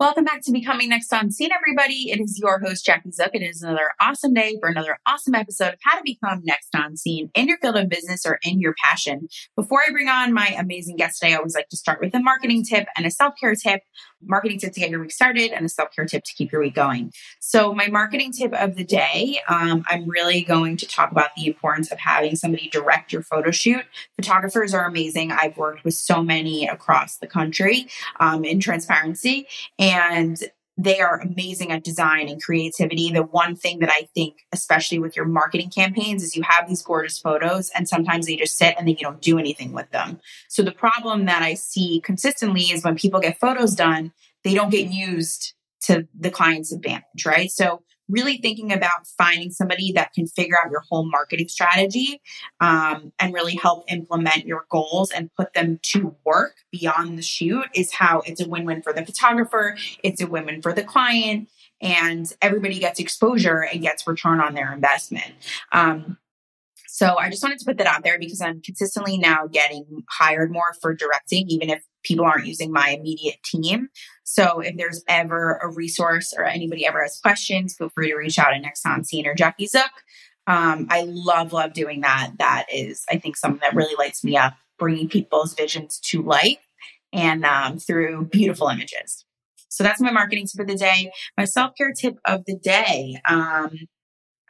Welcome 0.00 0.24
back 0.24 0.40
to 0.44 0.50
Becoming 0.50 0.88
Next 0.88 1.12
on 1.12 1.30
Scene, 1.30 1.50
everybody. 1.52 2.10
It 2.10 2.22
is 2.22 2.38
your 2.38 2.58
host, 2.58 2.86
Jackie 2.86 3.10
Zook. 3.10 3.32
It 3.34 3.42
is 3.42 3.60
another 3.60 3.90
awesome 4.00 4.32
day 4.32 4.56
for 4.58 4.70
another 4.70 4.96
awesome 5.06 5.34
episode 5.34 5.74
of 5.74 5.78
How 5.84 5.98
to 5.98 6.02
Become 6.02 6.40
Next 6.42 6.74
on 6.74 6.96
Scene 6.96 7.30
in 7.34 7.48
your 7.48 7.58
field 7.58 7.76
of 7.76 7.90
business 7.90 8.24
or 8.24 8.38
in 8.42 8.60
your 8.60 8.74
passion. 8.82 9.28
Before 9.56 9.80
I 9.86 9.92
bring 9.92 10.08
on 10.08 10.32
my 10.32 10.54
amazing 10.58 10.96
guest 10.96 11.20
today, 11.20 11.34
I 11.34 11.36
always 11.36 11.54
like 11.54 11.68
to 11.68 11.76
start 11.76 12.00
with 12.00 12.14
a 12.14 12.18
marketing 12.18 12.64
tip 12.64 12.86
and 12.96 13.04
a 13.04 13.10
self 13.10 13.34
care 13.38 13.54
tip. 13.54 13.82
Marketing 14.22 14.58
tip 14.58 14.72
to 14.72 14.80
get 14.80 14.88
your 14.88 15.00
week 15.00 15.12
started 15.12 15.50
and 15.52 15.66
a 15.66 15.68
self 15.68 15.90
care 15.94 16.06
tip 16.06 16.24
to 16.24 16.32
keep 16.34 16.50
your 16.50 16.62
week 16.62 16.74
going. 16.74 17.12
So, 17.40 17.74
my 17.74 17.88
marketing 17.88 18.32
tip 18.32 18.54
of 18.54 18.76
the 18.76 18.84
day, 18.84 19.40
um, 19.48 19.84
I'm 19.86 20.08
really 20.08 20.40
going 20.40 20.78
to 20.78 20.86
talk 20.86 21.10
about 21.10 21.34
the 21.36 21.46
importance 21.46 21.92
of 21.92 21.98
having 21.98 22.36
somebody 22.36 22.70
direct 22.70 23.12
your 23.12 23.22
photo 23.22 23.50
shoot. 23.50 23.84
Photographers 24.16 24.72
are 24.72 24.86
amazing. 24.86 25.30
I've 25.30 25.58
worked 25.58 25.84
with 25.84 25.92
so 25.92 26.22
many 26.22 26.66
across 26.66 27.18
the 27.18 27.26
country 27.26 27.88
um, 28.18 28.46
in 28.46 28.60
transparency. 28.60 29.46
And 29.78 29.89
and 29.90 30.38
they 30.76 31.00
are 31.00 31.20
amazing 31.20 31.72
at 31.72 31.84
design 31.84 32.28
and 32.28 32.42
creativity. 32.42 33.10
The 33.10 33.22
one 33.22 33.54
thing 33.54 33.80
that 33.80 33.90
I 33.90 34.08
think, 34.14 34.46
especially 34.52 34.98
with 34.98 35.14
your 35.14 35.26
marketing 35.26 35.70
campaigns, 35.70 36.22
is 36.22 36.36
you 36.36 36.42
have 36.48 36.68
these 36.68 36.82
gorgeous 36.82 37.18
photos 37.18 37.70
and 37.74 37.88
sometimes 37.88 38.26
they 38.26 38.36
just 38.36 38.56
sit 38.56 38.76
and 38.78 38.86
then 38.86 38.94
you 38.94 39.02
don't 39.02 39.20
do 39.20 39.38
anything 39.38 39.72
with 39.72 39.90
them. 39.90 40.20
So 40.48 40.62
the 40.62 40.72
problem 40.72 41.26
that 41.26 41.42
I 41.42 41.54
see 41.54 42.00
consistently 42.02 42.62
is 42.62 42.82
when 42.82 42.96
people 42.96 43.20
get 43.20 43.38
photos 43.38 43.74
done, 43.74 44.12
they 44.42 44.54
don't 44.54 44.70
get 44.70 44.90
used 44.90 45.54
to 45.82 46.06
the 46.18 46.30
client's 46.30 46.72
advantage, 46.72 47.26
right? 47.26 47.50
So 47.50 47.82
really 48.10 48.38
thinking 48.38 48.72
about 48.72 49.06
finding 49.18 49.50
somebody 49.50 49.92
that 49.92 50.12
can 50.12 50.26
figure 50.26 50.56
out 50.62 50.70
your 50.70 50.82
whole 50.88 51.08
marketing 51.08 51.48
strategy 51.48 52.20
um, 52.60 53.12
and 53.18 53.32
really 53.32 53.54
help 53.54 53.84
implement 53.90 54.46
your 54.46 54.66
goals 54.70 55.10
and 55.10 55.30
put 55.34 55.52
them 55.54 55.78
to 55.82 56.14
work 56.24 56.56
beyond 56.70 57.18
the 57.18 57.22
shoot 57.22 57.66
is 57.74 57.92
how 57.92 58.20
it's 58.26 58.40
a 58.40 58.48
win-win 58.48 58.82
for 58.82 58.92
the 58.92 59.04
photographer 59.04 59.76
it's 60.02 60.20
a 60.20 60.26
win-win 60.26 60.62
for 60.62 60.72
the 60.72 60.82
client 60.82 61.48
and 61.80 62.32
everybody 62.42 62.78
gets 62.78 63.00
exposure 63.00 63.62
and 63.62 63.82
gets 63.82 64.06
return 64.06 64.40
on 64.40 64.54
their 64.54 64.72
investment. 64.72 65.32
Um, 65.72 66.18
so 66.86 67.16
I 67.18 67.30
just 67.30 67.42
wanted 67.42 67.58
to 67.60 67.64
put 67.64 67.78
that 67.78 67.86
out 67.86 68.02
there 68.02 68.18
because 68.18 68.40
I'm 68.40 68.60
consistently 68.60 69.16
now 69.16 69.46
getting 69.46 70.02
hired 70.10 70.52
more 70.52 70.74
for 70.82 70.92
directing, 70.92 71.48
even 71.48 71.70
if 71.70 71.82
people 72.02 72.24
aren't 72.24 72.46
using 72.46 72.72
my 72.72 72.90
immediate 72.90 73.42
team. 73.44 73.88
So 74.24 74.60
if 74.60 74.76
there's 74.76 75.02
ever 75.08 75.58
a 75.62 75.68
resource 75.68 76.32
or 76.36 76.44
anybody 76.44 76.86
ever 76.86 77.02
has 77.02 77.18
questions, 77.20 77.74
feel 77.76 77.90
free 77.90 78.08
to 78.08 78.16
reach 78.16 78.38
out 78.38 78.50
to 78.50 78.58
Next 78.58 78.86
on 78.86 79.04
Scene 79.04 79.26
or 79.26 79.34
Jackie 79.34 79.66
Zook. 79.66 79.90
Um, 80.46 80.86
I 80.90 81.04
love, 81.06 81.52
love 81.52 81.72
doing 81.72 82.00
that. 82.00 82.32
That 82.38 82.66
is, 82.72 83.04
I 83.10 83.18
think, 83.18 83.36
something 83.36 83.60
that 83.62 83.74
really 83.74 83.94
lights 83.98 84.24
me 84.24 84.36
up, 84.36 84.54
bringing 84.78 85.08
people's 85.08 85.54
visions 85.54 86.00
to 86.04 86.22
life 86.22 86.58
and 87.12 87.44
um, 87.44 87.78
through 87.78 88.26
beautiful 88.26 88.68
images. 88.68 89.24
So 89.68 89.84
that's 89.84 90.00
my 90.00 90.10
marketing 90.10 90.46
tip 90.46 90.60
of 90.60 90.66
the 90.66 90.76
day. 90.76 91.12
My 91.38 91.44
self 91.44 91.72
care 91.76 91.92
tip 91.92 92.18
of 92.24 92.44
the 92.46 92.56
day. 92.56 93.20
Um, 93.28 93.78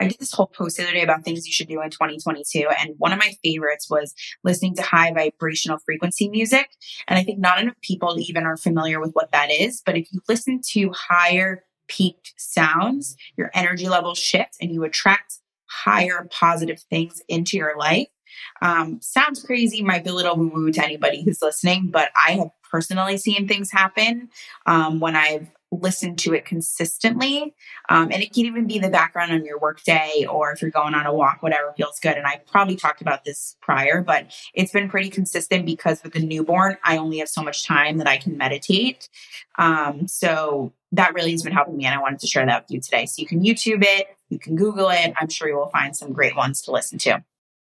I 0.00 0.08
did 0.08 0.18
this 0.18 0.32
whole 0.32 0.46
post 0.46 0.76
the 0.76 0.84
other 0.84 0.92
day 0.92 1.02
about 1.02 1.24
things 1.24 1.46
you 1.46 1.52
should 1.52 1.68
do 1.68 1.82
in 1.82 1.90
2022. 1.90 2.68
And 2.80 2.94
one 2.98 3.12
of 3.12 3.18
my 3.18 3.34
favorites 3.44 3.88
was 3.90 4.14
listening 4.42 4.74
to 4.76 4.82
high 4.82 5.12
vibrational 5.12 5.78
frequency 5.78 6.28
music. 6.28 6.70
And 7.06 7.18
I 7.18 7.22
think 7.22 7.38
not 7.38 7.60
enough 7.60 7.76
people 7.82 8.18
even 8.18 8.44
are 8.44 8.56
familiar 8.56 9.00
with 9.00 9.12
what 9.12 9.30
that 9.32 9.50
is. 9.50 9.82
But 9.84 9.96
if 9.96 10.10
you 10.12 10.20
listen 10.28 10.60
to 10.70 10.90
higher 10.92 11.64
peaked 11.86 12.32
sounds, 12.38 13.16
your 13.36 13.50
energy 13.54 13.88
levels 13.88 14.18
shift 14.18 14.56
and 14.60 14.72
you 14.72 14.84
attract 14.84 15.38
higher 15.66 16.28
positive 16.30 16.80
things 16.80 17.20
into 17.28 17.56
your 17.56 17.76
life. 17.76 18.08
Um, 18.62 19.00
sounds 19.02 19.42
crazy, 19.42 19.82
might 19.82 20.04
be 20.04 20.10
a 20.10 20.14
little 20.14 20.36
woo 20.36 20.48
woo 20.48 20.72
to 20.72 20.84
anybody 20.84 21.22
who's 21.22 21.42
listening, 21.42 21.88
but 21.90 22.10
I 22.16 22.32
have 22.32 22.50
personally 22.70 23.16
seen 23.16 23.48
things 23.48 23.70
happen 23.70 24.28
um, 24.66 25.00
when 25.00 25.16
I've 25.16 25.48
listen 25.70 26.16
to 26.16 26.34
it 26.34 26.44
consistently. 26.44 27.54
Um, 27.88 28.10
and 28.12 28.22
it 28.22 28.32
can 28.32 28.46
even 28.46 28.66
be 28.66 28.78
the 28.78 28.90
background 28.90 29.32
on 29.32 29.44
your 29.44 29.58
workday 29.58 30.26
or 30.28 30.52
if 30.52 30.62
you're 30.62 30.70
going 30.70 30.94
on 30.94 31.06
a 31.06 31.14
walk, 31.14 31.42
whatever 31.42 31.72
feels 31.76 31.98
good. 32.00 32.16
And 32.16 32.26
I 32.26 32.40
probably 32.50 32.76
talked 32.76 33.00
about 33.00 33.24
this 33.24 33.56
prior, 33.60 34.02
but 34.02 34.32
it's 34.54 34.72
been 34.72 34.88
pretty 34.88 35.10
consistent 35.10 35.66
because 35.66 36.02
with 36.02 36.14
the 36.14 36.20
newborn, 36.20 36.76
I 36.84 36.96
only 36.96 37.18
have 37.18 37.28
so 37.28 37.42
much 37.42 37.66
time 37.66 37.98
that 37.98 38.08
I 38.08 38.16
can 38.16 38.36
meditate. 38.36 39.08
Um, 39.58 40.08
so 40.08 40.72
that 40.92 41.14
really 41.14 41.30
has 41.30 41.42
been 41.42 41.52
helping 41.52 41.76
me. 41.76 41.84
And 41.86 41.94
I 41.94 42.00
wanted 42.00 42.20
to 42.20 42.26
share 42.26 42.44
that 42.46 42.64
with 42.64 42.70
you 42.70 42.80
today. 42.80 43.06
So 43.06 43.20
you 43.20 43.26
can 43.26 43.42
YouTube 43.42 43.84
it, 43.84 44.08
you 44.28 44.38
can 44.38 44.56
Google 44.56 44.90
it. 44.90 45.12
I'm 45.20 45.28
sure 45.28 45.48
you 45.48 45.56
will 45.56 45.68
find 45.68 45.96
some 45.96 46.12
great 46.12 46.36
ones 46.36 46.62
to 46.62 46.72
listen 46.72 46.98
to. 47.00 47.24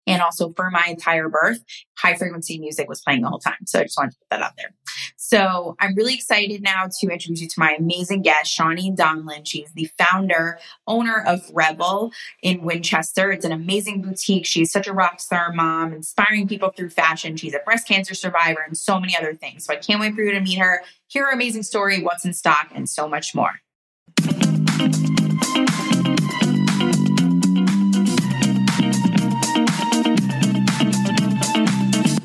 And 0.06 0.22
also 0.22 0.50
for 0.50 0.70
my 0.70 0.86
entire 0.90 1.30
birth, 1.30 1.64
high 1.98 2.16
frequency 2.16 2.60
music 2.60 2.90
was 2.90 3.02
playing 3.02 3.22
the 3.22 3.30
whole 3.30 3.40
time. 3.40 3.66
So 3.66 3.80
I 3.80 3.84
just 3.84 3.98
wanted 3.98 4.12
to 4.12 4.18
put 4.20 4.30
that 4.32 4.42
out 4.42 4.58
there. 4.58 4.74
So 5.16 5.76
I'm 5.80 5.96
really 5.96 6.14
excited 6.14 6.62
now 6.62 6.88
to 7.00 7.08
introduce 7.08 7.42
you 7.42 7.48
to 7.48 7.60
my 7.60 7.76
amazing 7.80 8.22
guest, 8.22 8.58
Shawneen 8.58 8.96
Donlin. 8.96 9.48
She's 9.48 9.72
the 9.74 9.90
founder, 9.98 10.60
owner 10.88 11.24
of 11.26 11.42
Revel 11.54 12.12
in 12.42 12.64
Winchester. 12.64 13.32
It's 13.32 13.46
an 13.46 13.52
amazing 13.52 14.02
boutique. 14.02 14.46
She's 14.46 14.72
such 14.72 14.88
a 14.88 14.94
rock 14.94 15.20
star 15.22 15.54
mom, 15.54 15.94
inspiring 15.94 16.48
people 16.48 16.70
through 16.70 16.90
fashion. 16.90 17.38
She's 17.38 17.54
a 17.54 17.60
breast 17.60 17.88
cancer 17.88 18.14
survivor 18.14 18.64
and 18.66 18.78
so 18.78 19.00
many 19.00 19.18
other 19.18 19.34
things. 19.34 19.66
So 19.66 19.74
I 19.74 19.78
can't 19.78 20.00
wait 20.00 20.14
for 20.14 20.22
you 20.22 20.32
to 20.32 20.42
meet 20.42 20.60
her, 20.60 20.84
hear 21.08 21.26
her 21.26 21.32
amazing 21.32 21.64
story, 21.64 22.04
what's 22.04 22.26
in 22.26 22.34
stock, 22.34 22.70
and 22.76 22.90
so 22.90 23.08
much 23.08 23.34
more. 23.34 23.54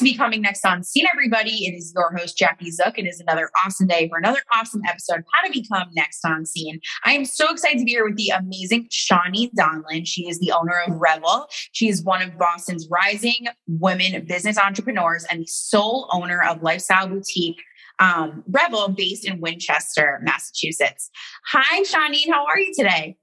To 0.00 0.04
Becoming 0.04 0.40
Next 0.40 0.64
on 0.64 0.82
Scene, 0.82 1.04
everybody. 1.12 1.66
It 1.66 1.76
is 1.76 1.92
your 1.94 2.10
host, 2.16 2.38
Jackie 2.38 2.70
Zook. 2.70 2.98
It 2.98 3.06
is 3.06 3.20
another 3.20 3.50
awesome 3.62 3.86
day 3.86 4.08
for 4.08 4.16
another 4.16 4.40
awesome 4.50 4.80
episode 4.88 5.18
of 5.18 5.24
How 5.30 5.46
to 5.46 5.52
Become 5.52 5.88
Next 5.92 6.24
on 6.24 6.46
Scene. 6.46 6.80
I 7.04 7.12
am 7.12 7.26
so 7.26 7.50
excited 7.50 7.80
to 7.80 7.84
be 7.84 7.90
here 7.90 8.06
with 8.06 8.16
the 8.16 8.30
amazing 8.30 8.88
Shawneen 8.88 9.50
Donlin. 9.52 10.06
She 10.06 10.26
is 10.26 10.38
the 10.38 10.52
owner 10.52 10.80
of 10.86 10.94
Revel. 10.94 11.48
She 11.72 11.90
is 11.90 12.02
one 12.02 12.22
of 12.22 12.38
Boston's 12.38 12.88
rising 12.90 13.48
women 13.66 14.24
business 14.24 14.56
entrepreneurs 14.56 15.26
and 15.30 15.42
the 15.42 15.46
sole 15.46 16.08
owner 16.10 16.42
of 16.44 16.62
Lifestyle 16.62 17.06
Boutique 17.06 17.60
um, 17.98 18.42
Revel 18.48 18.88
based 18.88 19.26
in 19.26 19.38
Winchester, 19.42 20.18
Massachusetts. 20.22 21.10
Hi, 21.48 21.82
Shawneen. 21.82 22.32
How 22.32 22.46
are 22.46 22.58
you 22.58 22.72
today? 22.74 23.18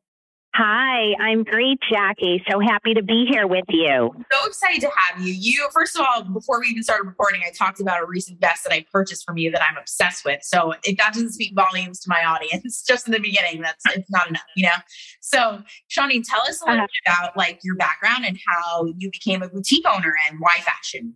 Hi, 0.55 1.13
I'm 1.19 1.43
great, 1.43 1.77
Jackie. 1.87 2.43
So 2.49 2.59
happy 2.59 2.95
to 2.95 3.03
be 3.03 3.27
here 3.29 3.45
with 3.45 3.65
you. 3.69 4.11
So 4.31 4.47
excited 4.47 4.81
to 4.81 4.89
have 4.95 5.21
you. 5.21 5.31
You, 5.31 5.69
first 5.71 5.95
of 5.95 6.03
all, 6.03 6.23
before 6.23 6.59
we 6.59 6.67
even 6.67 6.81
started 6.81 7.05
recording, 7.05 7.41
I 7.45 7.51
talked 7.51 7.79
about 7.79 8.01
a 8.01 8.05
recent 8.07 8.41
vest 8.41 8.63
that 8.63 8.73
I 8.73 8.83
purchased 8.91 9.23
from 9.23 9.37
you 9.37 9.51
that 9.51 9.61
I'm 9.61 9.77
obsessed 9.77 10.25
with. 10.25 10.41
So 10.41 10.73
if 10.83 10.97
that 10.97 11.13
doesn't 11.13 11.33
speak 11.33 11.53
volumes 11.53 11.99
to 12.01 12.09
my 12.09 12.23
audience, 12.23 12.83
just 12.87 13.07
in 13.07 13.13
the 13.13 13.19
beginning, 13.19 13.61
that's 13.61 13.83
it's 13.95 14.09
not 14.09 14.29
enough, 14.29 14.45
you 14.55 14.65
know. 14.65 14.77
So, 15.21 15.61
Shawneen, 15.91 16.23
tell 16.27 16.41
us 16.41 16.61
a 16.61 16.65
little 16.65 16.81
uh, 16.81 16.87
bit 16.87 17.13
about 17.13 17.37
like 17.37 17.59
your 17.63 17.75
background 17.75 18.25
and 18.25 18.39
how 18.47 18.85
you 18.97 19.11
became 19.11 19.43
a 19.43 19.49
boutique 19.49 19.85
owner 19.87 20.13
and 20.27 20.39
why 20.39 20.57
fashion. 20.61 21.15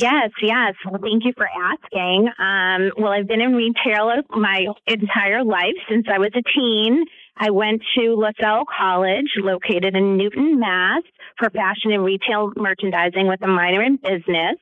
Yes, 0.00 0.30
yes. 0.42 0.74
Well, 0.84 1.00
thank 1.00 1.24
you 1.24 1.32
for 1.36 1.46
asking. 1.46 2.28
Um, 2.38 2.90
well, 2.96 3.12
I've 3.12 3.28
been 3.28 3.40
in 3.40 3.52
retail 3.54 4.10
my 4.30 4.66
entire 4.86 5.44
life 5.44 5.76
since 5.88 6.06
I 6.12 6.18
was 6.18 6.30
a 6.34 6.42
teen. 6.52 7.04
I 7.36 7.50
went 7.50 7.82
to 7.96 8.16
Lasell 8.16 8.64
College, 8.66 9.30
located 9.36 9.96
in 9.96 10.16
Newton, 10.16 10.60
Mass, 10.60 11.02
for 11.38 11.50
fashion 11.50 11.90
and 11.92 12.04
retail 12.04 12.52
merchandising 12.56 13.26
with 13.26 13.42
a 13.42 13.48
minor 13.48 13.82
in 13.82 13.96
business. 13.96 14.58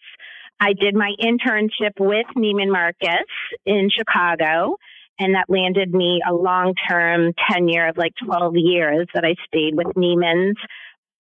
I 0.59 0.72
did 0.72 0.94
my 0.94 1.12
internship 1.20 1.99
with 1.99 2.26
Neiman 2.37 2.70
Marcus 2.70 3.29
in 3.67 3.91
Chicago, 3.91 4.76
and 5.19 5.35
that 5.35 5.50
landed 5.50 5.93
me 5.93 6.20
a 6.26 6.32
long 6.32 6.75
term 6.88 7.32
tenure 7.50 7.88
of 7.88 7.99
like 7.99 8.12
12 8.25 8.55
years 8.56 9.06
that 9.14 9.25
I 9.25 9.35
stayed 9.47 9.75
with 9.75 9.88
Neiman's 9.88 10.56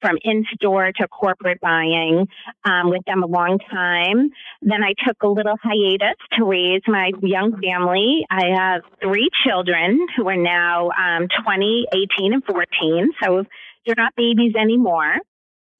from 0.02 0.18
in 0.22 0.44
store 0.54 0.92
to 0.92 1.08
corporate 1.08 1.60
buying 1.60 2.26
um, 2.64 2.90
with 2.90 3.04
them 3.06 3.22
a 3.22 3.26
long 3.26 3.58
time. 3.70 4.30
Then 4.60 4.82
I 4.82 4.94
took 5.06 5.22
a 5.22 5.28
little 5.28 5.56
hiatus 5.62 6.18
to 6.32 6.44
raise 6.44 6.82
my 6.86 7.12
young 7.22 7.58
family. 7.62 8.26
I 8.28 8.50
have 8.58 8.82
three 9.00 9.30
children 9.46 10.06
who 10.16 10.28
are 10.28 10.36
now 10.36 10.90
um, 10.90 11.28
20, 11.44 11.86
18, 12.18 12.34
and 12.34 12.44
14. 12.44 13.12
So 13.22 13.44
they're 13.86 13.94
not 13.96 14.14
babies 14.16 14.54
anymore. 14.60 15.14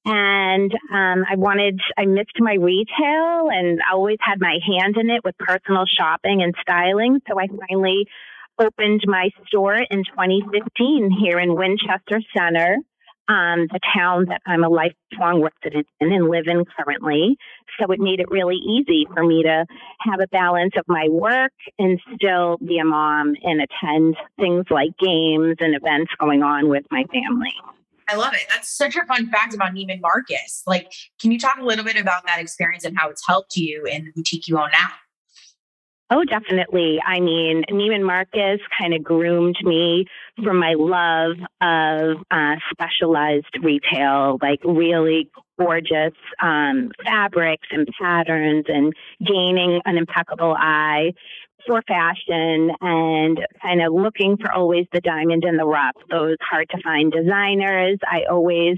And 0.05 0.73
um, 0.93 1.25
I 1.31 1.37
wanted, 1.37 1.81
I 1.97 2.07
missed 2.07 2.39
my 2.41 2.55
retail 2.55 3.49
and 3.53 3.81
I 3.81 3.95
always 3.95 4.19
had 4.21 4.41
my 4.41 4.59
hand 4.67 4.97
in 4.97 5.11
it 5.11 5.23
with 5.25 5.39
personal 5.39 5.85
shopping 5.87 6.43
and 6.43 6.55
styling. 6.61 7.21
So 7.29 7.39
I 7.39 7.47
finally 7.47 8.09
opened 8.59 9.03
my 9.07 9.31
store 9.47 9.77
in 9.77 10.05
2015 10.05 11.11
here 11.21 11.39
in 11.39 11.55
Winchester 11.55 12.21
Center 12.37 12.79
um, 13.29 13.69
the 13.71 13.81
town 13.95 14.27
that 14.27 14.43
I'm 14.47 14.65
a 14.65 14.69
lifelong 14.69 15.43
resident 15.43 15.87
in 16.01 16.13
and 16.13 16.29
live 16.29 16.47
in 16.47 16.65
currently. 16.65 17.37
So 17.79 17.91
it 17.93 18.01
made 18.01 18.21
it 18.21 18.31
really 18.31 18.57
easy 18.57 19.07
for 19.13 19.25
me 19.25 19.43
to 19.45 19.65
have 20.01 20.21
a 20.21 20.27
balance 20.29 20.73
of 20.77 20.85
my 20.89 21.09
work 21.09 21.53
and 21.79 22.01
still 22.15 22.59
be 22.59 22.79
a 22.79 22.85
mom 22.85 23.35
and 23.43 23.63
attend 23.63 24.17
things 24.39 24.67
like 24.71 24.91
games 24.99 25.57
and 25.61 25.75
events 25.75 26.13
going 26.19 26.43
on 26.43 26.69
with 26.69 26.85
my 26.91 27.05
family. 27.13 27.55
I 28.09 28.17
love 28.17 28.35
it. 28.35 28.43
That's 28.49 28.69
such 28.69 28.97
a 28.97 29.05
fun 29.07 29.31
fact 29.31 29.55
about 29.55 29.73
Neiman 29.73 30.01
Marcus. 30.01 30.63
Like, 30.67 30.93
can 31.21 31.31
you 31.31 31.39
talk 31.39 31.59
a 31.59 31.65
little 31.65 31.85
bit 31.85 31.97
about 31.97 32.27
that 32.27 32.41
experience 32.41 32.85
and 32.85 32.99
how 32.99 33.09
it's 33.09 33.27
helped 33.27 33.57
you 33.57 33.85
in 33.85 34.05
the 34.05 34.13
boutique 34.15 34.49
you 34.49 34.59
own 34.59 34.71
now? 34.73 34.89
Oh, 36.14 36.25
definitely. 36.25 36.99
I 37.03 37.20
mean, 37.20 37.64
Neiman 37.70 38.05
Marcus 38.05 38.61
kind 38.79 38.93
of 38.93 39.03
groomed 39.03 39.56
me 39.62 40.05
for 40.44 40.53
my 40.53 40.75
love 40.76 41.38
of 41.62 42.23
uh, 42.31 42.56
specialized 42.70 43.56
retail, 43.62 44.37
like 44.43 44.61
really 44.62 45.31
gorgeous 45.59 46.12
um, 46.43 46.91
fabrics 47.03 47.67
and 47.70 47.88
patterns, 47.99 48.67
and 48.69 48.93
gaining 49.26 49.81
an 49.87 49.97
impeccable 49.97 50.55
eye 50.55 51.12
for 51.67 51.81
fashion 51.88 52.73
and 52.82 53.38
kind 53.62 53.81
of 53.81 53.94
looking 53.94 54.37
for 54.37 54.53
always 54.53 54.85
the 54.93 55.00
diamond 55.00 55.44
in 55.47 55.56
the 55.56 55.64
rough, 55.64 55.97
those 56.11 56.37
hard 56.43 56.69
to 56.70 56.82
find 56.82 57.11
designers. 57.11 57.99
I 58.05 58.25
always 58.31 58.76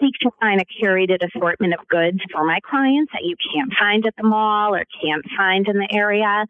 seek 0.00 0.14
to 0.22 0.30
find 0.40 0.60
a 0.60 0.64
curated 0.64 1.18
assortment 1.26 1.74
of 1.74 1.86
goods 1.88 2.18
for 2.32 2.44
my 2.44 2.58
clients 2.68 3.12
that 3.12 3.24
you 3.24 3.36
can't 3.36 3.72
find 3.78 4.06
at 4.06 4.14
the 4.16 4.26
mall 4.26 4.74
or 4.74 4.84
can't 5.02 5.24
find 5.36 5.66
in 5.68 5.78
the 5.78 5.88
area. 5.92 6.44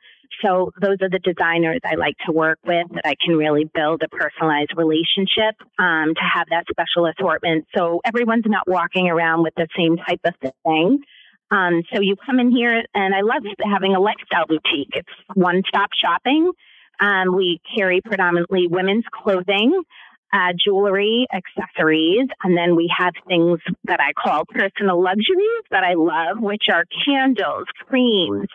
So 0.44 0.72
those 0.80 0.96
are 1.02 1.08
the 1.08 1.20
designers 1.20 1.80
I 1.84 1.94
like 1.94 2.16
to 2.26 2.32
work 2.32 2.58
with 2.66 2.86
that 2.94 3.06
I 3.06 3.14
can 3.24 3.36
really 3.36 3.70
build 3.72 4.02
a 4.02 4.08
personalized 4.08 4.72
relationship 4.76 5.54
um, 5.78 6.14
to 6.14 6.24
have 6.34 6.46
that 6.50 6.64
special 6.70 7.06
assortment. 7.06 7.66
So 7.76 8.00
everyone's 8.04 8.44
not 8.46 8.68
walking 8.68 9.08
around 9.08 9.42
with 9.42 9.54
the 9.56 9.68
same 9.76 9.96
type 9.96 10.20
of 10.24 10.34
thing. 10.64 11.00
Um, 11.50 11.82
so 11.92 12.00
you 12.00 12.16
come 12.26 12.40
in 12.40 12.50
here, 12.50 12.82
and 12.92 13.14
I 13.14 13.20
love 13.20 13.42
having 13.64 13.94
a 13.94 14.00
lifestyle 14.00 14.46
boutique. 14.46 14.90
It's 14.94 15.08
one 15.34 15.62
stop 15.68 15.90
shopping. 15.94 16.50
Um, 16.98 17.36
we 17.36 17.60
carry 17.76 18.00
predominantly 18.00 18.66
women's 18.68 19.04
clothing 19.12 19.82
uh, 20.32 20.52
jewelry, 20.62 21.26
accessories, 21.32 22.28
and 22.42 22.56
then 22.56 22.76
we 22.76 22.92
have 22.96 23.14
things 23.28 23.60
that 23.84 24.00
I 24.00 24.12
call 24.12 24.44
personal 24.46 25.02
luxuries 25.02 25.64
that 25.70 25.84
I 25.84 25.94
love, 25.94 26.40
which 26.40 26.64
are 26.72 26.84
candles, 27.06 27.66
creams, 27.86 28.48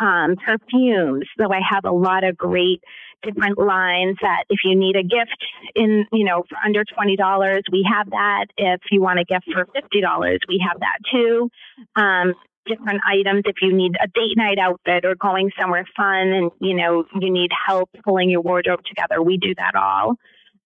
um, 0.00 0.36
perfumes. 0.36 1.24
So 1.38 1.52
I 1.52 1.60
have 1.68 1.84
a 1.84 1.92
lot 1.92 2.24
of 2.24 2.36
great 2.36 2.82
different 3.22 3.58
lines 3.58 4.16
that 4.22 4.44
if 4.48 4.60
you 4.64 4.76
need 4.76 4.96
a 4.96 5.02
gift 5.02 5.42
in, 5.74 6.06
you 6.12 6.24
know, 6.24 6.44
for 6.48 6.56
under 6.64 6.84
$20, 6.84 7.60
we 7.72 7.86
have 7.90 8.10
that. 8.10 8.46
If 8.56 8.82
you 8.90 9.00
want 9.00 9.18
a 9.18 9.24
gift 9.24 9.46
for 9.52 9.64
$50, 9.64 10.38
we 10.48 10.64
have 10.66 10.80
that 10.80 10.98
too. 11.10 11.50
Um, 11.96 12.34
different 12.66 13.00
items 13.06 13.42
if 13.46 13.56
you 13.62 13.72
need 13.72 13.92
a 14.02 14.08
date 14.08 14.36
night 14.36 14.58
outfit 14.58 15.04
or 15.04 15.14
going 15.14 15.50
somewhere 15.58 15.86
fun 15.96 16.28
and 16.28 16.50
you 16.60 16.74
know 16.74 17.04
you 17.20 17.32
need 17.32 17.50
help 17.66 17.88
pulling 18.04 18.28
your 18.28 18.40
wardrobe 18.40 18.80
together 18.84 19.22
we 19.22 19.36
do 19.36 19.54
that 19.56 19.76
all 19.76 20.16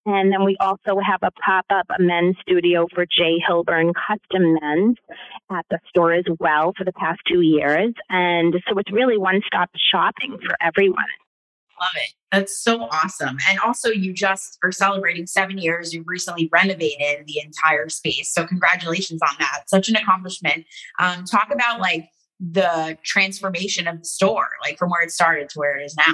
and 0.05 0.31
then 0.31 0.43
we 0.43 0.57
also 0.59 0.99
have 0.99 1.19
a 1.21 1.31
pop 1.31 1.65
up 1.69 1.87
men's 1.99 2.35
studio 2.41 2.87
for 2.93 3.05
Jay 3.05 3.37
Hilburn 3.47 3.93
Custom 3.93 4.57
Men's 4.59 4.97
at 5.51 5.65
the 5.69 5.79
store 5.89 6.13
as 6.13 6.25
well 6.39 6.73
for 6.75 6.83
the 6.83 6.93
past 6.93 7.19
two 7.27 7.41
years. 7.41 7.93
And 8.09 8.55
so 8.67 8.77
it's 8.79 8.91
really 8.91 9.17
one 9.17 9.41
stop 9.45 9.69
shopping 9.91 10.37
for 10.43 10.55
everyone. 10.59 11.05
Love 11.79 11.91
it. 11.95 12.13
That's 12.31 12.57
so 12.57 12.83
awesome. 12.83 13.37
And 13.49 13.59
also, 13.59 13.89
you 13.89 14.13
just 14.13 14.57
are 14.63 14.71
celebrating 14.71 15.25
seven 15.25 15.57
years. 15.57 15.93
You've 15.93 16.07
recently 16.07 16.47
renovated 16.51 17.25
the 17.25 17.41
entire 17.43 17.89
space. 17.89 18.31
So, 18.31 18.45
congratulations 18.45 19.19
on 19.23 19.35
that. 19.39 19.63
Such 19.67 19.89
an 19.89 19.95
accomplishment. 19.95 20.65
Um, 20.99 21.25
talk 21.25 21.49
about 21.51 21.79
like 21.79 22.07
the 22.39 22.97
transformation 23.03 23.87
of 23.87 23.99
the 23.99 24.05
store, 24.05 24.47
like 24.63 24.77
from 24.77 24.91
where 24.91 25.03
it 25.03 25.11
started 25.11 25.49
to 25.49 25.59
where 25.59 25.77
it 25.79 25.83
is 25.83 25.95
now. 25.97 26.13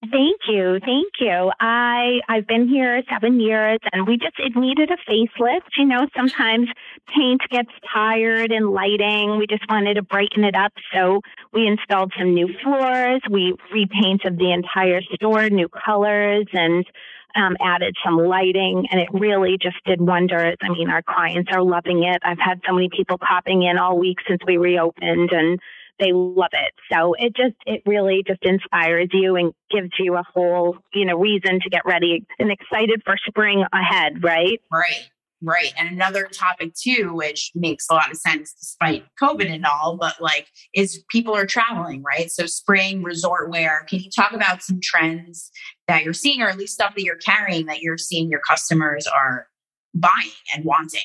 Thank 0.00 0.42
you. 0.48 0.78
Thank 0.78 1.14
you. 1.18 1.50
I, 1.58 2.20
I've 2.28 2.46
been 2.46 2.68
here 2.68 3.02
seven 3.10 3.40
years 3.40 3.80
and 3.92 4.06
we 4.06 4.16
just, 4.16 4.38
it 4.38 4.54
needed 4.54 4.90
a 4.92 5.10
facelift. 5.10 5.70
You 5.76 5.86
know, 5.86 6.06
sometimes 6.16 6.68
paint 7.12 7.40
gets 7.50 7.70
tired 7.92 8.52
and 8.52 8.70
lighting. 8.70 9.38
We 9.38 9.48
just 9.48 9.68
wanted 9.68 9.94
to 9.94 10.02
brighten 10.02 10.44
it 10.44 10.54
up. 10.54 10.72
So 10.94 11.20
we 11.52 11.66
installed 11.66 12.12
some 12.16 12.32
new 12.32 12.48
floors. 12.62 13.22
We 13.28 13.56
repainted 13.72 14.38
the 14.38 14.52
entire 14.52 15.02
store, 15.14 15.50
new 15.50 15.68
colors 15.68 16.46
and 16.52 16.86
um, 17.34 17.56
added 17.60 17.96
some 18.04 18.18
lighting 18.18 18.86
and 18.92 19.00
it 19.00 19.08
really 19.12 19.58
just 19.60 19.84
did 19.84 20.00
wonders. 20.00 20.56
I 20.62 20.68
mean, 20.68 20.90
our 20.90 21.02
clients 21.02 21.50
are 21.52 21.62
loving 21.62 22.04
it. 22.04 22.22
I've 22.24 22.38
had 22.38 22.60
so 22.68 22.72
many 22.72 22.88
people 22.88 23.18
popping 23.18 23.64
in 23.64 23.78
all 23.78 23.98
week 23.98 24.18
since 24.28 24.40
we 24.46 24.58
reopened 24.58 25.30
and 25.32 25.58
they 25.98 26.12
love 26.12 26.50
it. 26.52 26.72
So 26.92 27.14
it 27.18 27.34
just, 27.36 27.56
it 27.66 27.82
really 27.86 28.22
just 28.26 28.42
inspires 28.42 29.08
you 29.12 29.36
and 29.36 29.52
gives 29.70 29.90
you 29.98 30.16
a 30.16 30.22
whole, 30.22 30.78
you 30.92 31.04
know, 31.04 31.18
reason 31.18 31.60
to 31.60 31.70
get 31.70 31.82
ready 31.84 32.26
and 32.38 32.50
excited 32.50 33.02
for 33.04 33.16
spring 33.26 33.64
ahead, 33.72 34.22
right? 34.22 34.60
Right. 34.72 35.10
Right. 35.40 35.72
And 35.78 35.88
another 35.88 36.26
topic 36.32 36.74
too, 36.74 37.12
which 37.14 37.52
makes 37.54 37.86
a 37.88 37.94
lot 37.94 38.10
of 38.10 38.16
sense 38.16 38.52
despite 38.54 39.04
COVID 39.22 39.48
and 39.48 39.64
all, 39.64 39.96
but 39.96 40.20
like 40.20 40.48
is 40.74 41.04
people 41.10 41.34
are 41.36 41.46
traveling, 41.46 42.02
right? 42.02 42.28
So 42.28 42.46
spring 42.46 43.04
resort 43.04 43.48
wear. 43.48 43.84
Can 43.88 44.00
you 44.00 44.10
talk 44.10 44.32
about 44.32 44.64
some 44.64 44.80
trends 44.82 45.52
that 45.86 46.02
you're 46.02 46.12
seeing 46.12 46.42
or 46.42 46.48
at 46.48 46.58
least 46.58 46.74
stuff 46.74 46.96
that 46.96 47.04
you're 47.04 47.16
carrying 47.16 47.66
that 47.66 47.82
you're 47.82 47.98
seeing 47.98 48.28
your 48.30 48.40
customers 48.40 49.06
are 49.06 49.46
buying 49.94 50.32
and 50.56 50.64
wanting? 50.64 51.02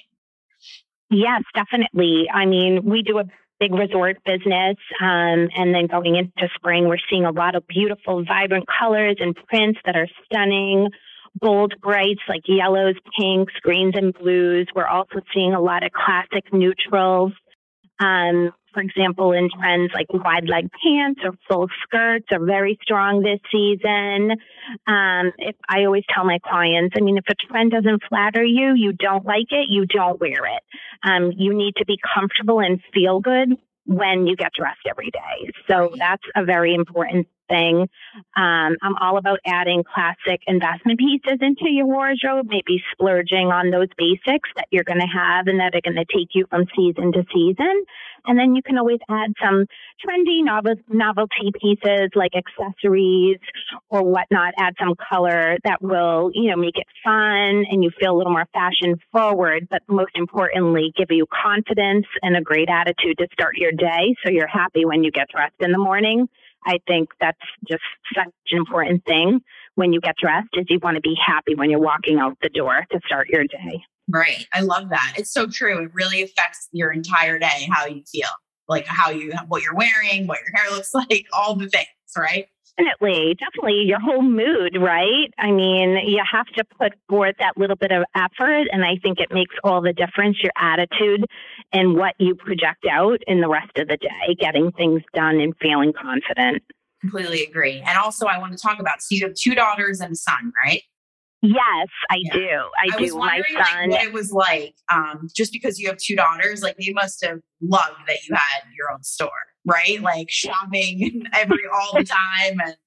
Yes, 1.12 1.44
definitely. 1.54 2.28
I 2.34 2.48
mean, 2.48 2.86
we 2.86 3.04
do 3.04 3.20
a 3.20 3.26
big 3.60 3.74
resort 3.74 4.18
business. 4.26 4.78
Um, 5.02 5.50
and 5.56 5.74
then 5.74 5.88
going 5.88 6.16
into 6.16 6.50
spring, 6.56 6.88
we're 6.88 6.98
seeing 7.10 7.26
a 7.26 7.32
lot 7.32 7.56
of 7.56 7.68
beautiful, 7.68 8.24
vibrant 8.26 8.66
colors 8.80 9.18
and 9.20 9.36
prints 9.48 9.80
that 9.86 9.96
are 9.96 10.08
stunning. 10.26 10.90
Bold 11.36 11.74
brights 11.82 12.22
like 12.30 12.42
yellows, 12.46 12.96
pinks, 13.20 13.54
greens, 13.62 13.96
and 13.96 14.14
blues. 14.14 14.68
We're 14.76 14.88
also 14.88 15.22
seeing 15.34 15.54
a 15.54 15.62
lot 15.62 15.84
of 15.84 15.92
classic 15.92 16.54
neutrals. 16.54 17.34
Um, 18.00 18.54
for 18.74 18.82
example, 18.82 19.34
in 19.34 19.50
trends 19.58 19.92
like 19.94 20.08
wide 20.12 20.50
leg 20.50 20.68
pants 20.84 21.22
or 21.24 21.34
full 21.48 21.68
skirts 21.84 22.26
are 22.32 22.44
very 22.44 22.80
strong 22.82 23.22
this 23.22 23.40
season. 23.52 24.32
Um, 24.88 25.32
if 25.38 25.56
I 25.70 25.86
always 25.86 26.04
tell 26.10 26.26
my 26.26 26.40
clients, 26.44 26.96
I 26.98 27.02
mean, 27.02 27.18
if 27.18 27.26
a 27.30 27.36
trend 27.36 27.72
doesn't 27.72 28.02
flatter 28.10 28.44
you, 28.44 28.74
you 28.76 28.94
don't 28.94 29.26
like 29.26 29.52
it, 29.52 29.68
you 29.70 29.86
don't 29.86 30.20
wear 30.20 30.46
it. 30.46 30.64
Um, 31.04 31.32
you 31.38 31.54
need 31.54 31.76
to 31.78 31.86
be 31.86 31.98
comfortable 32.16 32.60
and 32.60 32.82
feel 32.94 33.20
good 33.20 33.58
when 33.86 34.28
you 34.28 34.36
get 34.36 34.54
dressed 34.54 34.86
every 34.90 35.12
day. 35.12 35.52
So 35.70 35.94
that's 35.98 36.24
a 36.36 36.46
very 36.46 36.74
important 36.74 37.28
thing. 37.50 37.90
Um, 38.36 38.78
I'm 38.82 38.96
all 39.02 39.18
about 39.18 39.40
adding 39.46 39.84
classic 39.84 40.42
investment 40.48 41.00
pieces 41.00 41.40
into 41.42 41.70
your 41.70 41.86
wardrobe, 41.86 42.48
maybe 42.50 42.82
splurging 42.94 43.48
on 43.48 43.70
those 43.70 43.90
basics 43.98 44.50
that 44.56 44.68
you're 44.72 44.86
going 44.86 45.00
to 45.00 45.08
have 45.08 45.48
and 45.48 45.60
that 45.60 45.76
are 45.76 45.82
going 45.82 45.98
to 45.98 46.06
take 46.06 46.30
you 46.34 46.46
from 46.50 46.66
season 46.76 47.12
to 47.14 47.26
season. 47.34 47.84
And 48.26 48.40
then 48.40 48.56
you 48.56 48.62
can 48.64 48.78
always 48.78 49.00
add 49.10 49.34
some 49.44 49.66
trendy 50.04 50.44
novelty 50.44 51.52
pieces 51.60 52.10
like 52.16 52.32
accessories 52.36 53.40
or 53.90 54.04
whatnot, 54.04 54.54
add 54.58 54.76
some 54.80 54.96
color 54.96 55.58
that 55.64 55.82
will, 55.82 56.32
you 56.34 56.50
know, 56.50 56.58
make 56.58 56.78
it 56.78 56.88
fun 57.04 57.66
and 57.70 57.84
you 57.84 57.92
feel 58.00 58.16
a 58.16 58.18
little 58.18 58.32
more 58.32 58.48
fashion 58.54 58.96
forward, 59.12 59.68
but 59.70 59.82
most 59.88 60.12
importantly, 60.16 60.94
give 60.96 61.08
you 61.10 61.26
confidence 61.32 62.06
and 62.22 62.38
a 62.38 62.42
great 62.42 62.70
attitude 62.70 63.18
to 63.18 63.28
start 63.34 63.56
your 63.58 63.72
day. 63.72 64.16
So 64.26 64.32
you're 64.32 64.48
happy 64.48 64.86
when 64.86 65.04
you 65.04 65.12
get 65.12 65.28
dressed 65.30 65.56
in 65.60 65.72
the 65.72 65.78
morning. 65.78 66.28
I 66.66 66.80
think 66.88 67.10
that's 67.20 67.38
just 67.68 67.84
such 68.16 68.32
an 68.52 68.58
important 68.58 69.04
thing 69.06 69.42
when 69.76 69.92
you 69.92 70.00
get 70.00 70.16
dressed 70.16 70.50
is 70.54 70.66
you 70.70 70.80
want 70.82 70.96
to 70.96 71.02
be 71.02 71.16
happy 71.26 71.56
when 71.56 71.70
you're 71.70 71.80
walking 71.80 72.20
out 72.20 72.38
the 72.42 72.50
door 72.50 72.86
to 72.92 73.00
start 73.06 73.28
your 73.28 73.44
day. 73.44 73.84
Right. 74.10 74.46
I 74.54 74.62
love 74.62 74.90
that. 74.90 75.14
It's 75.18 75.32
so 75.32 75.48
true. 75.48 75.84
It 75.84 75.92
really 75.94 76.22
affects 76.22 76.68
your 76.72 76.92
entire 76.92 77.40
day, 77.40 77.68
how 77.72 77.86
you 77.86 78.04
feel, 78.12 78.28
like 78.68 78.86
how 78.86 79.10
you, 79.10 79.34
what 79.48 79.64
you're 79.64 79.76
wearing, 79.76 80.28
what 80.28 80.40
your 80.42 80.56
hair 80.56 80.72
looks 80.72 80.94
like, 80.94 81.26
all 81.32 81.56
the 81.56 81.70
things, 81.70 81.88
right? 82.18 82.48
Definitely, 82.76 83.36
definitely 83.36 83.84
your 83.86 84.00
whole 84.00 84.24
mood, 84.24 84.78
right? 84.80 85.32
I 85.38 85.52
mean, 85.52 85.96
you 86.08 86.24
have 86.30 86.48
to 86.58 86.64
put 86.80 86.94
forth 87.08 87.36
that 87.38 87.56
little 87.56 87.76
bit 87.76 87.92
of 87.92 88.04
effort, 88.16 88.68
and 88.72 88.84
I 88.84 88.98
think 89.02 89.20
it 89.20 89.32
makes 89.32 89.54
all 89.64 89.80
the 89.80 89.94
difference 89.94 90.38
your 90.42 90.52
attitude 90.58 91.26
and 91.72 91.96
what 91.96 92.16
you 92.18 92.34
project 92.34 92.88
out 92.90 93.20
in 93.28 93.42
the 93.42 93.48
rest 93.48 93.78
of 93.78 93.90
the 93.90 93.98
day, 93.98 94.36
getting 94.40 94.72
things 94.72 95.04
done 95.14 95.40
and 95.40 95.54
feeling 95.62 95.94
confident. 95.94 96.64
Completely 97.00 97.44
agree. 97.44 97.84
And 97.86 97.96
also, 98.00 98.26
I 98.26 98.40
want 98.40 98.54
to 98.54 98.60
talk 98.60 98.80
about 98.80 99.04
so 99.04 99.14
you 99.14 99.28
have 99.28 99.36
two 99.36 99.54
daughters 99.54 100.00
and 100.00 100.14
a 100.14 100.16
son, 100.16 100.52
right? 100.66 100.82
Yes, 101.44 101.90
I 102.10 102.20
yeah. 102.20 102.34
do. 102.34 102.48
I, 102.48 102.96
I 102.96 103.06
do. 103.06 103.18
My 103.18 103.42
son. 103.52 103.90
Like, 103.90 104.00
what 104.00 104.04
it 104.04 104.14
was 104.14 104.32
like, 104.32 104.76
um, 104.90 105.28
just 105.36 105.52
because 105.52 105.78
you 105.78 105.90
have 105.90 105.98
two 105.98 106.16
daughters, 106.16 106.64
like 106.64 106.78
they 106.78 106.94
must 106.94 107.24
have 107.26 107.40
loved 107.62 108.00
that 108.08 108.26
you 108.28 108.34
had 108.34 108.64
your 108.78 108.90
own 108.90 109.04
store, 109.04 109.30
right? 109.66 110.02
Like 110.02 110.30
shopping 110.30 111.26
every 111.34 111.64
all 111.72 112.00
the 112.00 112.06
time 112.06 112.60
and. 112.64 112.78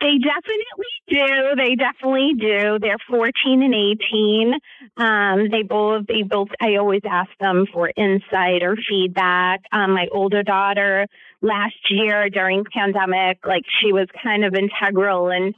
they 0.00 0.18
definitely 0.18 0.96
do. 1.06 1.54
They 1.56 1.76
definitely 1.76 2.32
do. 2.36 2.78
They're 2.80 2.96
14 3.08 3.62
and 3.62 3.74
18. 3.74 4.54
Um, 4.96 5.50
they 5.50 5.62
both, 5.62 6.06
they 6.08 6.22
both, 6.22 6.48
I 6.60 6.76
always 6.76 7.02
ask 7.08 7.30
them 7.38 7.66
for 7.72 7.92
insight 7.96 8.62
or 8.62 8.76
feedback. 8.88 9.60
Um, 9.70 9.92
my 9.92 10.08
older 10.12 10.42
daughter 10.42 11.06
last 11.42 11.90
year 11.90 12.28
during 12.28 12.64
pandemic, 12.72 13.38
like 13.46 13.62
she 13.80 13.92
was 13.92 14.08
kind 14.22 14.44
of 14.44 14.54
integral 14.54 15.30
in 15.30 15.54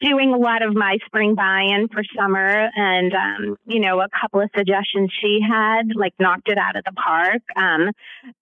doing 0.00 0.32
a 0.32 0.36
lot 0.36 0.62
of 0.62 0.74
my 0.74 0.98
spring 1.06 1.34
buy-in 1.34 1.88
for 1.88 2.02
summer 2.16 2.70
and 2.74 3.12
um, 3.14 3.56
you 3.66 3.80
know 3.80 4.00
a 4.00 4.08
couple 4.20 4.40
of 4.40 4.48
suggestions 4.56 5.12
she 5.20 5.40
had 5.46 5.94
like 5.94 6.14
knocked 6.18 6.48
it 6.48 6.58
out 6.58 6.76
of 6.76 6.84
the 6.84 6.92
park. 6.92 7.42
Um, 7.56 7.90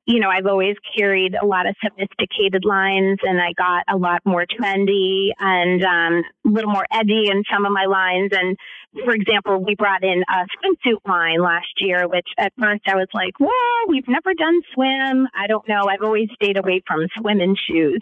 you 0.08 0.18
know 0.18 0.28
i've 0.28 0.46
always 0.46 0.74
carried 0.96 1.34
a 1.40 1.46
lot 1.46 1.68
of 1.68 1.76
sophisticated 1.84 2.64
lines 2.64 3.18
and 3.22 3.40
i 3.40 3.52
got 3.52 3.84
a 3.88 3.96
lot 3.96 4.20
more 4.24 4.44
trendy 4.46 5.28
and 5.38 5.84
um, 5.84 6.22
a 6.46 6.50
little 6.50 6.70
more 6.70 6.86
edgy 6.90 7.30
in 7.30 7.44
some 7.52 7.64
of 7.64 7.72
my 7.72 7.84
lines 7.84 8.30
and 8.32 8.56
for 9.04 9.14
example, 9.14 9.62
we 9.62 9.74
brought 9.74 10.02
in 10.02 10.24
a 10.28 10.46
swimsuit 10.56 11.06
line 11.06 11.42
last 11.42 11.66
year, 11.78 12.08
which 12.08 12.26
at 12.38 12.52
first 12.58 12.82
I 12.86 12.96
was 12.96 13.08
like, 13.12 13.38
well, 13.38 13.50
we've 13.86 14.08
never 14.08 14.32
done 14.34 14.60
swim. 14.72 15.28
I 15.34 15.46
don't 15.46 15.68
know. 15.68 15.82
I've 15.88 16.02
always 16.02 16.28
stayed 16.34 16.56
away 16.56 16.82
from 16.86 17.00
swim 17.16 17.38
swimming 17.38 17.56
shoes. 17.68 18.00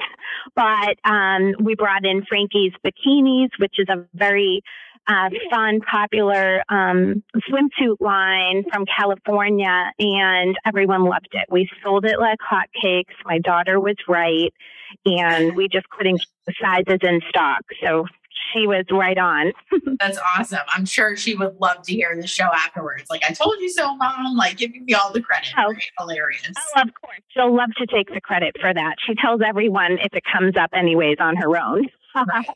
But 0.54 0.96
um, 1.04 1.54
we 1.60 1.74
brought 1.74 2.06
in 2.06 2.24
Frankie's 2.24 2.72
bikinis, 2.84 3.50
which 3.58 3.74
is 3.78 3.88
a 3.88 4.06
very 4.14 4.62
uh, 5.08 5.30
fun, 5.50 5.80
popular 5.80 6.62
um, 6.68 7.22
swimsuit 7.48 8.00
line 8.00 8.64
from 8.72 8.84
California, 8.86 9.92
and 9.98 10.56
everyone 10.66 11.04
loved 11.04 11.28
it. 11.32 11.46
We 11.50 11.68
sold 11.82 12.04
it 12.04 12.18
like 12.18 12.38
hotcakes. 12.40 13.14
My 13.24 13.38
daughter 13.38 13.78
was 13.80 13.96
right, 14.08 14.52
and 15.04 15.56
we 15.56 15.68
just 15.68 15.88
couldn't 15.90 16.18
keep 16.18 16.28
the 16.46 16.54
sizes 16.60 16.98
in 17.02 17.20
stock. 17.28 17.62
So 17.82 18.06
she 18.52 18.66
was 18.66 18.84
right 18.90 19.18
on. 19.18 19.52
That's 20.00 20.18
awesome. 20.36 20.60
I'm 20.68 20.84
sure 20.84 21.16
she 21.16 21.34
would 21.34 21.56
love 21.60 21.82
to 21.82 21.92
hear 21.92 22.16
the 22.20 22.26
show 22.26 22.48
afterwards. 22.54 23.04
Like, 23.10 23.22
I 23.28 23.32
told 23.32 23.56
you 23.60 23.70
so, 23.70 23.94
mom. 23.96 24.36
Like, 24.36 24.56
giving 24.56 24.84
me 24.84 24.94
all 24.94 25.12
the 25.12 25.20
credit. 25.20 25.50
Oh, 25.56 25.72
right? 25.72 25.82
Hilarious. 25.98 26.52
Oh, 26.56 26.80
of 26.82 26.88
course. 27.00 27.18
She'll 27.30 27.54
love 27.54 27.70
to 27.78 27.86
take 27.86 28.12
the 28.12 28.20
credit 28.20 28.56
for 28.60 28.72
that. 28.72 28.96
She 29.06 29.14
tells 29.14 29.40
everyone 29.46 29.98
if 30.02 30.14
it 30.14 30.22
comes 30.30 30.56
up, 30.56 30.70
anyways, 30.72 31.16
on 31.20 31.36
her 31.36 31.56
own. 31.56 31.86
Right. 32.24 32.46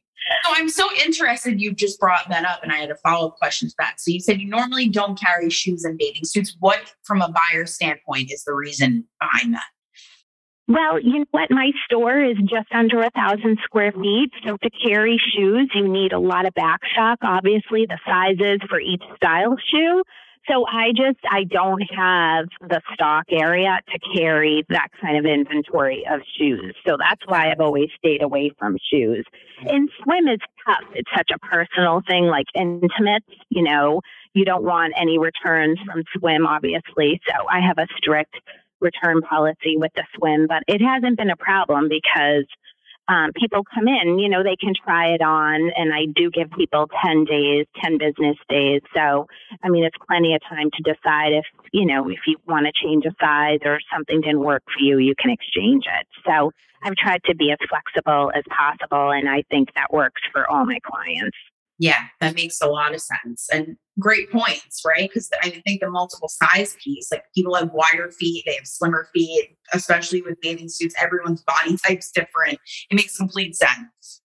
So 0.44 0.52
I'm 0.54 0.68
so 0.68 0.88
interested 1.04 1.60
you 1.60 1.72
just 1.72 1.98
brought 1.98 2.28
that 2.28 2.44
up 2.44 2.62
and 2.62 2.70
I 2.70 2.76
had 2.76 2.90
a 2.90 2.96
follow-up 2.96 3.36
question 3.36 3.68
to 3.68 3.74
that. 3.78 4.00
So 4.00 4.10
you 4.10 4.20
said 4.20 4.40
you 4.40 4.48
normally 4.48 4.88
don't 4.88 5.18
carry 5.18 5.50
shoes 5.50 5.84
and 5.84 5.98
bathing 5.98 6.24
suits. 6.24 6.56
What 6.60 6.94
from 7.04 7.20
a 7.20 7.32
buyer 7.32 7.66
standpoint 7.66 8.30
is 8.30 8.44
the 8.44 8.54
reason 8.54 9.06
behind 9.18 9.54
that? 9.54 9.64
Well, 10.68 11.00
you 11.00 11.20
know 11.20 11.24
what? 11.32 11.50
My 11.50 11.72
store 11.84 12.22
is 12.22 12.36
just 12.48 12.68
under 12.72 13.00
a 13.00 13.10
thousand 13.10 13.58
square 13.64 13.90
feet. 13.90 14.30
So 14.46 14.56
to 14.56 14.70
carry 14.86 15.20
shoes, 15.34 15.68
you 15.74 15.88
need 15.88 16.12
a 16.12 16.20
lot 16.20 16.46
of 16.46 16.54
backstock, 16.54 17.16
obviously, 17.22 17.86
the 17.86 17.98
sizes 18.06 18.60
for 18.68 18.80
each 18.80 19.02
style 19.16 19.56
shoe. 19.68 20.04
So 20.50 20.64
I 20.66 20.90
just, 20.90 21.20
I 21.30 21.44
don't 21.44 21.82
have 21.96 22.46
the 22.60 22.80
stock 22.94 23.26
area 23.30 23.78
to 23.92 24.18
carry 24.18 24.64
that 24.68 24.88
kind 25.00 25.16
of 25.18 25.24
inventory 25.24 26.04
of 26.10 26.20
shoes. 26.38 26.74
So 26.86 26.96
that's 26.98 27.22
why 27.26 27.50
I've 27.50 27.60
always 27.60 27.88
stayed 27.98 28.22
away 28.22 28.50
from 28.58 28.76
shoes. 28.92 29.24
And 29.60 29.88
swim 30.02 30.26
is 30.26 30.40
tough. 30.66 30.84
It's 30.94 31.10
such 31.16 31.30
a 31.32 31.38
personal 31.38 32.02
thing, 32.08 32.24
like 32.24 32.46
intimates, 32.54 33.26
you 33.50 33.62
know, 33.62 34.00
you 34.34 34.44
don't 34.44 34.64
want 34.64 34.94
any 35.00 35.18
returns 35.18 35.78
from 35.86 36.02
swim, 36.16 36.46
obviously. 36.46 37.20
So 37.28 37.46
I 37.48 37.60
have 37.60 37.78
a 37.78 37.86
strict 37.96 38.34
return 38.80 39.20
policy 39.20 39.76
with 39.76 39.92
the 39.94 40.04
swim, 40.16 40.46
but 40.48 40.62
it 40.66 40.80
hasn't 40.80 41.18
been 41.18 41.30
a 41.30 41.36
problem 41.36 41.88
because 41.88 42.46
um, 43.08 43.32
people 43.34 43.64
come 43.74 43.88
in, 43.88 44.18
you 44.18 44.28
know, 44.28 44.42
they 44.42 44.56
can 44.56 44.72
try 44.84 45.14
it 45.14 45.22
on, 45.22 45.70
and 45.76 45.92
I 45.92 46.06
do 46.14 46.30
give 46.30 46.50
people 46.52 46.88
10 47.04 47.24
days, 47.24 47.66
10 47.82 47.98
business 47.98 48.36
days. 48.48 48.82
So, 48.94 49.26
I 49.62 49.68
mean, 49.68 49.84
it's 49.84 49.96
plenty 50.06 50.34
of 50.34 50.40
time 50.48 50.70
to 50.70 50.82
decide 50.82 51.32
if, 51.32 51.44
you 51.72 51.86
know, 51.86 52.08
if 52.08 52.20
you 52.26 52.36
want 52.46 52.66
to 52.66 52.72
change 52.72 53.04
a 53.06 53.14
size 53.20 53.60
or 53.64 53.80
something 53.92 54.20
didn't 54.20 54.40
work 54.40 54.62
for 54.66 54.82
you, 54.82 54.98
you 54.98 55.14
can 55.18 55.30
exchange 55.30 55.84
it. 55.86 56.06
So, 56.26 56.52
I've 56.82 56.96
tried 56.96 57.22
to 57.24 57.34
be 57.34 57.50
as 57.50 57.58
flexible 57.68 58.32
as 58.34 58.42
possible, 58.48 59.10
and 59.10 59.28
I 59.28 59.42
think 59.50 59.68
that 59.74 59.92
works 59.92 60.22
for 60.32 60.48
all 60.48 60.64
my 60.64 60.78
clients. 60.82 61.36
Yeah, 61.80 62.08
that 62.20 62.34
makes 62.34 62.60
a 62.60 62.66
lot 62.66 62.94
of 62.94 63.00
sense. 63.00 63.48
And 63.50 63.74
great 63.98 64.30
points, 64.30 64.82
right? 64.86 65.08
Because 65.08 65.30
I 65.42 65.48
think 65.66 65.80
the 65.80 65.90
multiple 65.90 66.28
size 66.28 66.76
piece, 66.84 67.10
like 67.10 67.24
people 67.34 67.54
have 67.54 67.70
wider 67.72 68.10
feet, 68.10 68.42
they 68.44 68.54
have 68.56 68.66
slimmer 68.66 69.08
feet, 69.14 69.56
especially 69.72 70.20
with 70.20 70.38
bathing 70.42 70.68
suits, 70.68 70.94
everyone's 71.00 71.42
body 71.42 71.78
type's 71.86 72.10
different. 72.10 72.58
It 72.90 72.96
makes 72.96 73.16
complete 73.16 73.56
sense. 73.56 74.19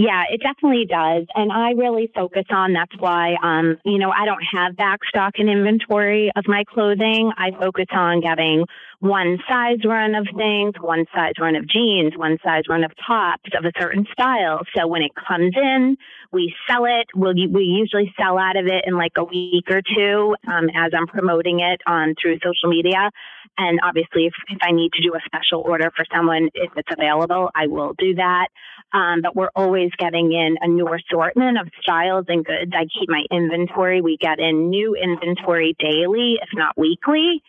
Yeah, 0.00 0.22
it 0.30 0.40
definitely 0.40 0.86
does. 0.86 1.26
And 1.34 1.52
I 1.52 1.72
really 1.72 2.10
focus 2.14 2.46
on 2.48 2.72
that's 2.72 2.98
why, 2.98 3.36
um, 3.42 3.76
you 3.84 3.98
know, 3.98 4.10
I 4.10 4.24
don't 4.24 4.42
have 4.50 4.74
back 4.74 5.00
stock 5.06 5.34
and 5.36 5.50
inventory 5.50 6.32
of 6.36 6.44
my 6.48 6.64
clothing. 6.64 7.30
I 7.36 7.50
focus 7.50 7.84
on 7.92 8.22
getting 8.22 8.64
one 9.00 9.36
size 9.46 9.84
run 9.84 10.14
of 10.14 10.26
things, 10.34 10.72
one 10.80 11.04
size 11.14 11.34
run 11.38 11.54
of 11.54 11.68
jeans, 11.68 12.16
one 12.16 12.38
size 12.42 12.62
run 12.66 12.82
of 12.82 12.92
tops 13.06 13.50
of 13.54 13.66
a 13.66 13.72
certain 13.78 14.06
style. 14.10 14.62
So 14.74 14.86
when 14.86 15.02
it 15.02 15.12
comes 15.14 15.52
in, 15.54 15.98
we 16.32 16.54
sell 16.66 16.86
it. 16.86 17.08
We'll, 17.14 17.34
we 17.34 17.64
usually 17.64 18.14
sell 18.18 18.38
out 18.38 18.56
of 18.56 18.64
it 18.68 18.84
in 18.86 18.96
like 18.96 19.12
a 19.18 19.24
week 19.24 19.64
or 19.70 19.82
two 19.82 20.34
um, 20.48 20.68
as 20.74 20.92
I'm 20.96 21.08
promoting 21.08 21.60
it 21.60 21.82
on 21.86 22.14
through 22.20 22.38
social 22.42 22.70
media. 22.70 23.10
And 23.58 23.80
obviously, 23.82 24.26
if, 24.26 24.34
if 24.48 24.58
I 24.62 24.72
need 24.72 24.92
to 24.94 25.02
do 25.02 25.14
a 25.14 25.20
special 25.26 25.60
order 25.60 25.90
for 25.94 26.06
someone, 26.14 26.48
if 26.54 26.70
it's 26.76 26.88
available, 26.90 27.50
I 27.54 27.66
will 27.66 27.92
do 27.98 28.14
that. 28.14 28.48
Um, 28.92 29.20
but 29.22 29.36
we're 29.36 29.50
always 29.54 29.90
getting 29.98 30.32
in 30.32 30.56
a 30.60 30.66
new 30.66 30.88
assortment 30.92 31.58
of 31.58 31.68
styles 31.80 32.24
and 32.28 32.44
goods. 32.44 32.72
I 32.74 32.86
keep 32.86 33.08
my 33.08 33.24
inventory. 33.30 34.00
We 34.00 34.16
get 34.16 34.40
in 34.40 34.68
new 34.70 34.96
inventory 34.96 35.76
daily, 35.78 36.38
if 36.42 36.48
not 36.54 36.76
weekly. 36.76 37.42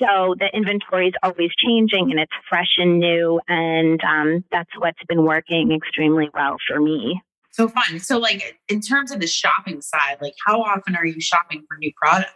So 0.00 0.34
the 0.38 0.48
inventory 0.54 1.08
is 1.08 1.14
always 1.22 1.50
changing 1.64 2.10
and 2.10 2.18
it's 2.18 2.32
fresh 2.48 2.76
and 2.78 2.98
new. 2.98 3.40
And 3.46 4.00
um, 4.04 4.44
that's 4.50 4.70
what's 4.78 5.02
been 5.08 5.24
working 5.24 5.72
extremely 5.72 6.28
well 6.34 6.56
for 6.66 6.80
me. 6.80 7.22
So 7.52 7.68
fun. 7.68 7.98
So, 8.00 8.18
like, 8.18 8.58
in 8.68 8.80
terms 8.80 9.10
of 9.10 9.20
the 9.20 9.26
shopping 9.26 9.80
side, 9.80 10.18
like, 10.20 10.34
how 10.46 10.60
often 10.60 10.94
are 10.94 11.06
you 11.06 11.20
shopping 11.20 11.64
for 11.66 11.78
new 11.78 11.90
product? 11.96 12.34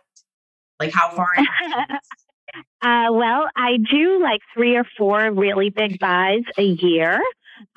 Like, 0.78 0.94
how 0.94 1.10
far? 1.10 1.28
uh, 2.82 3.12
well, 3.12 3.44
I 3.54 3.76
do 3.92 4.22
like 4.22 4.40
three 4.54 4.76
or 4.76 4.84
four 4.96 5.30
really 5.30 5.68
big 5.68 5.98
buys 5.98 6.40
a 6.56 6.62
year 6.62 7.20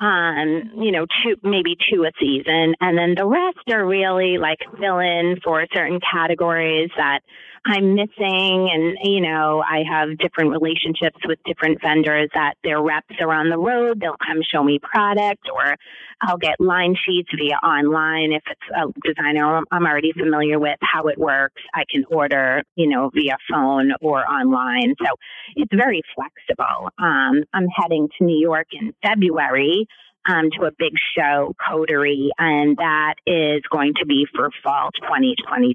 um, 0.00 0.72
you 0.76 0.92
know, 0.92 1.06
two, 1.22 1.36
maybe 1.42 1.76
two 1.90 2.04
a 2.04 2.12
season. 2.20 2.74
And 2.80 2.98
then 2.98 3.14
the 3.16 3.26
rest 3.26 3.58
are 3.72 3.86
really 3.86 4.38
like 4.38 4.58
fill 4.78 4.98
in 4.98 5.36
for 5.42 5.66
certain 5.74 6.00
categories 6.00 6.90
that 6.96 7.20
I'm 7.66 7.94
missing. 7.94 8.68
And, 8.72 8.98
you 9.02 9.20
know, 9.20 9.62
I 9.62 9.82
have 9.90 10.18
different 10.18 10.50
relationships 10.50 11.18
with 11.24 11.38
different 11.46 11.80
vendors 11.82 12.28
that 12.34 12.54
their 12.62 12.80
reps 12.80 13.14
are 13.20 13.32
on 13.32 13.48
the 13.48 13.58
road. 13.58 14.00
They'll 14.00 14.16
come 14.26 14.42
show 14.42 14.62
me 14.62 14.78
product 14.78 15.48
or 15.52 15.76
I'll 16.20 16.36
get 16.36 16.60
line 16.60 16.94
sheets 17.06 17.30
via 17.36 17.56
online. 17.56 18.32
If 18.32 18.42
it's 18.50 18.60
a 18.76 18.92
designer 19.06 19.62
I'm 19.70 19.86
already 19.86 20.12
familiar 20.12 20.58
with 20.58 20.78
how 20.82 21.04
it 21.08 21.18
works, 21.18 21.62
I 21.74 21.84
can 21.90 22.04
order, 22.10 22.62
you 22.76 22.88
know, 22.88 23.10
via 23.14 23.36
phone 23.50 23.92
or 24.00 24.26
online. 24.28 24.94
So 25.02 25.16
it's 25.56 25.72
very 25.74 26.02
flexible. 26.14 26.90
Um, 26.98 27.44
I'm 27.52 27.68
heading 27.68 28.08
to 28.18 28.24
New 28.24 28.38
York 28.38 28.68
in 28.72 28.92
February 29.02 29.86
um, 30.26 30.50
to 30.58 30.66
a 30.66 30.70
big 30.78 30.92
show, 31.16 31.54
Coterie, 31.66 32.30
and 32.38 32.76
that 32.78 33.14
is 33.26 33.62
going 33.70 33.94
to 34.00 34.06
be 34.06 34.26
for 34.34 34.50
fall 34.62 34.90
2022. 35.02 35.74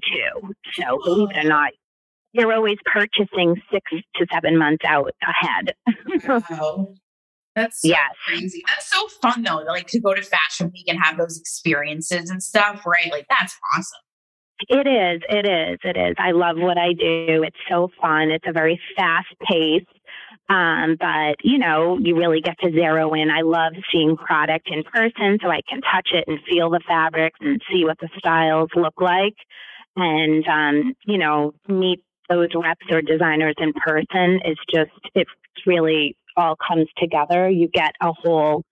So 0.74 0.98
believe 1.04 1.30
it 1.30 1.44
or 1.44 1.48
not, 1.48 1.70
you're 2.32 2.52
always 2.52 2.78
purchasing 2.84 3.60
six 3.72 3.90
to 4.16 4.26
seven 4.32 4.58
months 4.58 4.84
out 4.86 5.12
ahead. 5.22 5.74
wow. 6.50 6.94
That's 7.56 7.82
so 7.82 7.88
yes. 7.88 8.12
crazy. 8.26 8.62
That's 8.66 8.90
so 8.90 9.08
fun 9.20 9.42
though, 9.42 9.58
like 9.66 9.88
to 9.88 10.00
go 10.00 10.14
to 10.14 10.22
fashion 10.22 10.70
week 10.72 10.86
and 10.88 10.98
have 11.02 11.18
those 11.18 11.38
experiences 11.38 12.30
and 12.30 12.42
stuff, 12.42 12.86
right? 12.86 13.10
Like 13.10 13.26
that's 13.28 13.56
awesome. 13.74 14.00
It 14.68 14.86
is, 14.86 15.22
it 15.28 15.46
is, 15.48 15.78
it 15.82 15.96
is. 15.96 16.16
I 16.18 16.32
love 16.32 16.56
what 16.58 16.76
I 16.76 16.92
do. 16.92 17.42
It's 17.42 17.56
so 17.68 17.88
fun. 18.00 18.30
It's 18.30 18.44
a 18.46 18.52
very 18.52 18.80
fast 18.96 19.28
pace. 19.48 19.86
Um, 20.48 20.96
but 20.98 21.36
you 21.42 21.58
know, 21.58 21.98
you 21.98 22.16
really 22.16 22.40
get 22.40 22.58
to 22.60 22.70
zero 22.70 23.14
in. 23.14 23.30
I 23.30 23.42
love 23.42 23.72
seeing 23.92 24.16
product 24.16 24.68
in 24.70 24.82
person 24.84 25.38
so 25.42 25.48
I 25.48 25.60
can 25.68 25.80
touch 25.80 26.10
it 26.12 26.24
and 26.26 26.38
feel 26.48 26.70
the 26.70 26.80
fabrics 26.86 27.38
and 27.40 27.60
see 27.72 27.84
what 27.84 27.98
the 28.00 28.08
styles 28.18 28.68
look 28.76 29.00
like 29.00 29.34
and 29.96 30.46
um, 30.46 30.94
you 31.04 31.18
know, 31.18 31.52
meet 31.68 32.02
those 32.30 32.48
reps 32.54 32.86
or 32.90 33.02
designers 33.02 33.56
in 33.58 33.72
person 33.72 34.40
is 34.44 34.56
just, 34.72 34.90
it 35.14 35.26
really 35.66 36.16
all 36.36 36.56
comes 36.56 36.86
together. 36.96 37.50
You 37.50 37.68
get 37.68 37.92
a 38.00 38.12
whole 38.12 38.64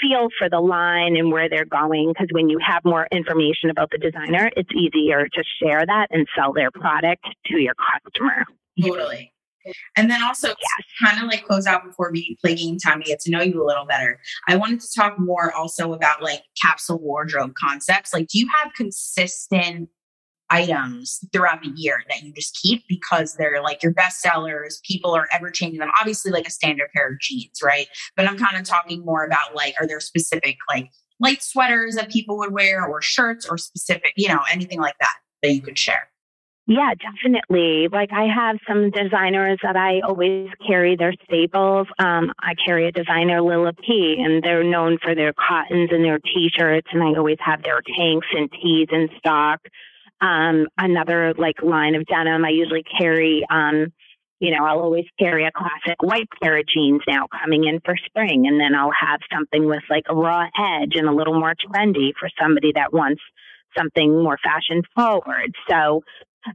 feel 0.00 0.28
for 0.38 0.48
the 0.48 0.60
line 0.60 1.16
and 1.16 1.30
where 1.30 1.48
they're 1.48 1.66
going 1.66 2.12
because 2.12 2.28
when 2.32 2.48
you 2.48 2.58
have 2.66 2.82
more 2.84 3.06
information 3.12 3.68
about 3.68 3.90
the 3.90 3.98
designer, 3.98 4.50
it's 4.56 4.70
easier 4.74 5.28
to 5.28 5.44
share 5.62 5.84
that 5.84 6.06
and 6.10 6.26
sell 6.36 6.52
their 6.52 6.70
product 6.70 7.24
to 7.46 7.58
your 7.58 7.74
customer. 7.74 8.44
Totally. 8.80 9.32
And 9.96 10.10
then 10.10 10.22
also, 10.22 10.54
kind 11.04 11.22
of 11.22 11.28
like 11.28 11.44
close 11.44 11.66
out 11.66 11.84
before 11.84 12.10
we 12.10 12.38
play 12.42 12.54
game 12.54 12.78
time 12.78 13.02
to 13.02 13.06
get 13.06 13.20
to 13.20 13.30
know 13.30 13.42
you 13.42 13.62
a 13.62 13.66
little 13.66 13.84
better. 13.84 14.18
I 14.48 14.56
wanted 14.56 14.80
to 14.80 14.86
talk 14.96 15.18
more 15.18 15.52
also 15.52 15.92
about 15.92 16.22
like 16.22 16.42
capsule 16.60 16.98
wardrobe 16.98 17.52
concepts. 17.54 18.14
Like, 18.14 18.28
do 18.28 18.38
you 18.38 18.48
have 18.58 18.72
consistent 18.72 19.90
items 20.50 21.20
throughout 21.32 21.62
the 21.62 21.72
year 21.74 22.02
that 22.08 22.22
you 22.22 22.32
just 22.32 22.58
keep 22.60 22.82
because 22.88 23.34
they're 23.34 23.62
like 23.62 23.82
your 23.82 23.92
best 23.92 24.20
sellers. 24.20 24.80
People 24.84 25.14
are 25.14 25.28
ever 25.32 25.50
changing 25.50 25.80
them. 25.80 25.90
Obviously, 25.98 26.30
like 26.30 26.46
a 26.46 26.50
standard 26.50 26.88
pair 26.94 27.12
of 27.12 27.20
jeans, 27.20 27.60
right? 27.62 27.86
But 28.16 28.26
I'm 28.26 28.38
kind 28.38 28.56
of 28.56 28.64
talking 28.64 29.04
more 29.04 29.24
about 29.24 29.54
like, 29.54 29.74
are 29.80 29.86
there 29.86 30.00
specific 30.00 30.56
like 30.68 30.90
light 31.20 31.42
sweaters 31.42 31.94
that 31.94 32.10
people 32.10 32.38
would 32.38 32.52
wear 32.52 32.84
or 32.84 33.00
shirts 33.00 33.46
or 33.46 33.58
specific, 33.58 34.12
you 34.16 34.28
know, 34.28 34.40
anything 34.52 34.80
like 34.80 34.96
that 35.00 35.14
that 35.42 35.52
you 35.52 35.60
could 35.60 35.78
share? 35.78 36.08
Yeah, 36.66 36.92
definitely. 36.94 37.88
Like 37.90 38.10
I 38.12 38.26
have 38.32 38.58
some 38.68 38.90
designers 38.90 39.58
that 39.64 39.74
I 39.74 40.06
always 40.06 40.50
carry 40.64 40.94
their 40.94 41.12
staples. 41.24 41.88
Um, 41.98 42.32
I 42.38 42.54
carry 42.64 42.86
a 42.86 42.92
designer, 42.92 43.42
Lilla 43.42 43.72
P, 43.72 44.22
and 44.24 44.40
they're 44.40 44.62
known 44.62 44.98
for 45.02 45.16
their 45.16 45.32
cottons 45.32 45.90
and 45.90 46.04
their 46.04 46.20
t-shirts, 46.20 46.86
and 46.92 47.02
I 47.02 47.18
always 47.18 47.38
have 47.40 47.64
their 47.64 47.82
tanks 47.82 48.28
and 48.36 48.48
tees 48.52 48.86
in 48.92 49.08
stock. 49.18 49.60
Um, 50.20 50.66
another 50.78 51.34
like 51.36 51.62
line 51.62 51.94
of 51.94 52.06
denim, 52.06 52.44
I 52.44 52.50
usually 52.50 52.84
carry. 52.98 53.46
Um, 53.50 53.92
you 54.38 54.50
know, 54.52 54.64
I'll 54.64 54.80
always 54.80 55.04
carry 55.18 55.44
a 55.44 55.52
classic 55.52 56.02
white 56.02 56.28
pair 56.42 56.58
of 56.58 56.64
jeans 56.66 57.02
now 57.06 57.26
coming 57.42 57.64
in 57.64 57.80
for 57.84 57.94
spring, 58.06 58.46
and 58.46 58.58
then 58.58 58.74
I'll 58.74 58.92
have 58.98 59.20
something 59.32 59.66
with 59.66 59.82
like 59.90 60.04
a 60.08 60.14
raw 60.14 60.44
edge 60.44 60.92
and 60.94 61.06
a 61.06 61.12
little 61.12 61.38
more 61.38 61.54
trendy 61.54 62.12
for 62.18 62.30
somebody 62.40 62.72
that 62.74 62.92
wants 62.92 63.20
something 63.76 64.22
more 64.22 64.38
fashion 64.42 64.82
forward. 64.94 65.54
So 65.68 66.02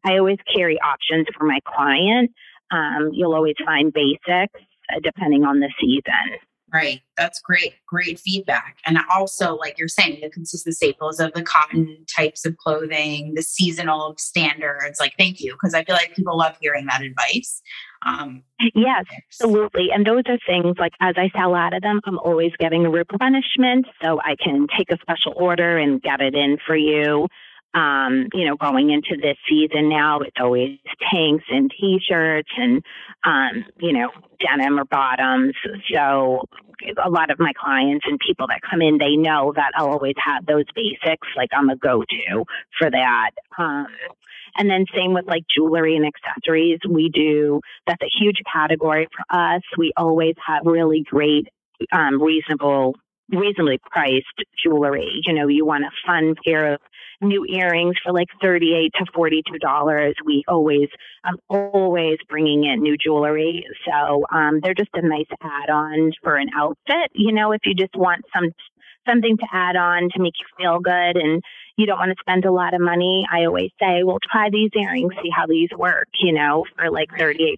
I 0.04 0.18
always 0.18 0.40
carry 0.56 0.78
options 0.80 1.28
for 1.38 1.46
my 1.46 1.60
client. 1.66 2.32
Um, 2.72 3.12
you'll 3.14 3.36
always 3.36 3.56
find 3.64 3.94
basics 3.94 4.60
uh, 4.90 5.00
depending 5.04 5.44
on 5.44 5.60
the 5.60 5.72
season. 5.80 6.40
Right. 6.76 7.00
That's 7.16 7.40
great. 7.40 7.76
Great 7.88 8.20
feedback. 8.20 8.80
And 8.86 8.98
also, 9.16 9.56
like 9.56 9.80
you're 9.80 9.88
saying, 9.88 10.20
the 10.22 10.30
consistent 10.30 10.76
staples 10.76 11.22
of 11.22 11.32
the 11.32 11.42
cotton 11.42 12.06
types 12.14 12.46
of 12.46 12.58
clothing, 12.58 13.34
the 13.34 13.44
seasonal 13.44 14.16
standards. 14.18 15.00
Like, 15.00 15.14
thank 15.18 15.40
you. 15.40 15.54
Because 15.54 15.74
I 15.74 15.86
feel 15.86 15.96
like 15.96 16.14
people 16.14 16.38
love 16.38 16.58
hearing 16.60 16.86
that 16.88 17.02
advice. 17.02 17.62
Um, 18.06 18.44
yes, 18.74 19.06
absolutely. 19.16 19.88
And 19.94 20.06
those 20.06 20.24
are 20.28 20.38
things 20.46 20.76
like 20.78 20.92
as 21.00 21.16
I 21.18 21.30
sell 21.38 21.56
out 21.56 21.74
of 21.74 21.82
them, 21.82 22.02
I'm 22.04 22.20
always 22.20 22.52
getting 22.60 22.86
a 22.86 22.90
replenishment. 22.90 23.88
So 24.04 24.20
I 24.20 24.36
can 24.36 24.68
take 24.78 24.92
a 24.92 24.98
special 25.02 25.32
order 25.38 25.78
and 25.78 26.02
get 26.02 26.20
it 26.20 26.36
in 26.36 26.58
for 26.68 26.76
you 26.76 27.30
um, 27.76 28.28
you 28.34 28.46
know, 28.46 28.56
going 28.56 28.90
into 28.90 29.22
this 29.22 29.38
season 29.50 29.90
now, 29.90 30.22
it's 30.22 30.38
always 30.40 30.80
tanks 31.12 31.44
and 31.50 31.70
t-shirts 31.70 32.50
and, 32.58 32.82
um, 33.26 33.66
you 33.80 33.92
know, 33.92 34.10
denim 34.40 34.80
or 34.80 34.86
bottoms. 34.86 35.54
So 35.94 36.46
a 37.04 37.10
lot 37.10 37.32
of 37.32 37.40
my 37.40 37.52
clients 37.62 38.06
and 38.08 38.18
people 38.26 38.48
that 38.48 38.62
come 38.70 38.82
in, 38.82 38.98
they 38.98 39.18
know 39.18 39.52
that 39.56 39.72
I'll 39.76 39.90
always 39.90 40.16
have 40.24 40.46
those 40.46 40.66
basics. 40.74 41.28
Like 41.36 41.50
I'm 41.54 41.70
a 41.70 41.76
go-to 41.76 42.46
for 42.80 42.90
that. 42.90 43.32
Um, 43.58 43.88
and 44.58 44.70
then 44.70 44.86
same 44.96 45.14
with 45.14 45.26
like 45.28 45.44
jewelry 45.54 45.98
and 45.98 46.06
accessories. 46.06 46.80
We 46.90 47.10
do, 47.10 47.60
that's 47.86 48.02
a 48.02 48.18
huge 48.20 48.38
category 48.52 49.08
for 49.12 49.38
us. 49.38 49.62
We 49.78 49.92
always 49.98 50.36
have 50.48 50.62
really 50.66 51.04
great, 51.04 51.50
um, 51.92 52.22
reasonable 52.22 52.96
reasonably 53.30 53.80
priced 53.90 54.44
jewelry. 54.64 55.22
You 55.26 55.34
know, 55.34 55.48
you 55.48 55.66
want 55.66 55.86
a 55.86 55.92
fun 56.06 56.36
pair 56.46 56.74
of 56.74 56.82
new 57.22 57.46
earrings 57.46 57.96
for 58.04 58.12
like 58.12 58.28
38 58.42 58.92
to 58.96 59.06
42 59.14 59.58
dollars. 59.60 60.16
We 60.26 60.44
always, 60.48 60.90
I'm 61.24 61.38
always 61.50 62.18
bringing 62.30 62.66
in 62.66 62.82
new 62.82 62.98
jewelry. 62.98 63.66
So, 63.86 64.26
um, 64.32 64.60
they're 64.62 64.74
just 64.74 64.90
a 64.94 65.08
nice 65.08 65.26
add-on 65.42 66.12
for 66.24 66.36
an 66.36 66.50
outfit. 66.56 67.12
You 67.14 67.34
know, 67.34 67.52
if 67.52 67.62
you 67.66 67.74
just 67.74 67.96
want 67.96 68.26
some, 68.36 68.52
something 69.08 69.38
to 69.38 69.48
add 69.52 69.76
on 69.76 70.10
to 70.14 70.22
make 70.22 70.34
you 70.40 70.46
feel 70.58 70.80
good 70.80 71.18
and 71.18 71.42
you 71.78 71.86
don't 71.86 72.00
want 72.00 72.12
to 72.12 72.22
spend 72.22 72.46
a 72.46 72.52
lot 72.52 72.74
of 72.74 72.82
money, 72.82 73.26
I 73.32 73.46
always 73.46 73.72
say, 73.80 74.04
well, 74.04 74.18
try 74.32 74.50
these 74.50 74.72
earrings, 74.76 75.14
see 75.22 75.30
how 75.30 75.46
these 75.46 75.70
work, 75.78 76.08
you 76.20 76.34
know, 76.34 76.66
for 76.76 76.90
like 76.90 77.10
$38. 77.20 77.58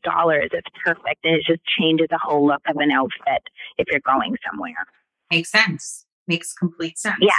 It's 0.52 0.68
perfect. 0.84 1.24
And 1.24 1.36
it 1.36 1.44
just 1.48 1.62
changes 1.80 2.08
the 2.10 2.20
whole 2.22 2.46
look 2.46 2.62
of 2.68 2.78
an 2.78 2.92
outfit 2.92 3.44
if 3.78 3.88
you're 3.92 4.02
going 4.02 4.36
somewhere. 4.50 4.86
Makes 5.31 5.51
sense. 5.51 6.05
Makes 6.27 6.53
complete 6.53 6.98
sense. 6.98 7.17
Yes. 7.22 7.34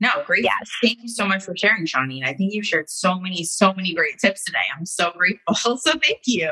No, 0.00 0.10
great. 0.26 0.44
Yes. 0.44 0.70
Thank 0.82 0.98
you 1.02 1.08
so 1.08 1.26
much 1.26 1.42
for 1.42 1.56
sharing, 1.56 1.86
Shawneen. 1.86 2.24
I 2.24 2.34
think 2.34 2.52
you've 2.52 2.66
shared 2.66 2.90
so 2.90 3.18
many, 3.18 3.42
so 3.42 3.72
many 3.72 3.94
great 3.94 4.18
tips 4.18 4.44
today. 4.44 4.58
I'm 4.76 4.84
so 4.84 5.12
grateful. 5.16 5.78
So 5.78 5.92
thank 5.92 6.20
you. 6.26 6.50